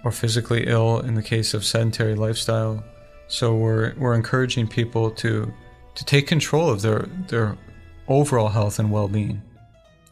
[0.04, 2.82] or physically ill in the case of sedentary lifestyle.
[3.28, 5.52] So we're we're encouraging people to
[5.94, 7.58] to take control of their their
[8.08, 9.42] overall health and well-being.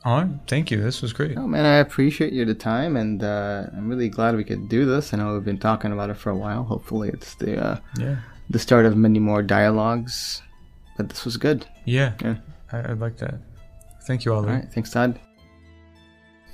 [0.05, 0.81] All right, thank you.
[0.83, 1.37] This was great.
[1.37, 4.87] Oh man, I appreciate you the time, and uh, I'm really glad we could do
[4.87, 5.13] this.
[5.13, 6.65] I know we've been talking about it for a while.
[6.65, 8.17] Hopefully, it's the uh, Yeah.
[8.49, 10.41] the start of many more dialogues.
[10.97, 11.67] But this was good.
[11.85, 12.37] Yeah, Yeah.
[12.73, 13.35] I, I like that.
[14.07, 14.49] Thank you, Ali.
[14.49, 15.19] All right, thanks, Todd.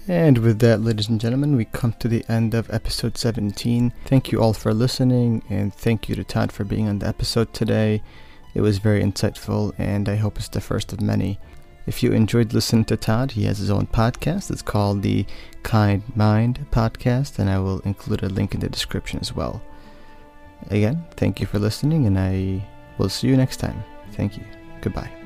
[0.09, 3.93] And with that, ladies and gentlemen, we come to the end of episode 17.
[4.05, 7.53] Thank you all for listening, and thank you to Todd for being on the episode
[7.53, 8.03] today.
[8.57, 11.39] It was very insightful, and I hope it's the first of many.
[11.87, 14.51] If you enjoyed listening to Todd, he has his own podcast.
[14.51, 15.27] It's called the
[15.63, 19.61] Kind Mind Podcast, and I will include a link in the description as well.
[20.71, 22.67] Again, thank you for listening, and I
[22.97, 23.85] will see you next time.
[24.13, 24.45] Thank you.
[24.81, 25.26] Goodbye.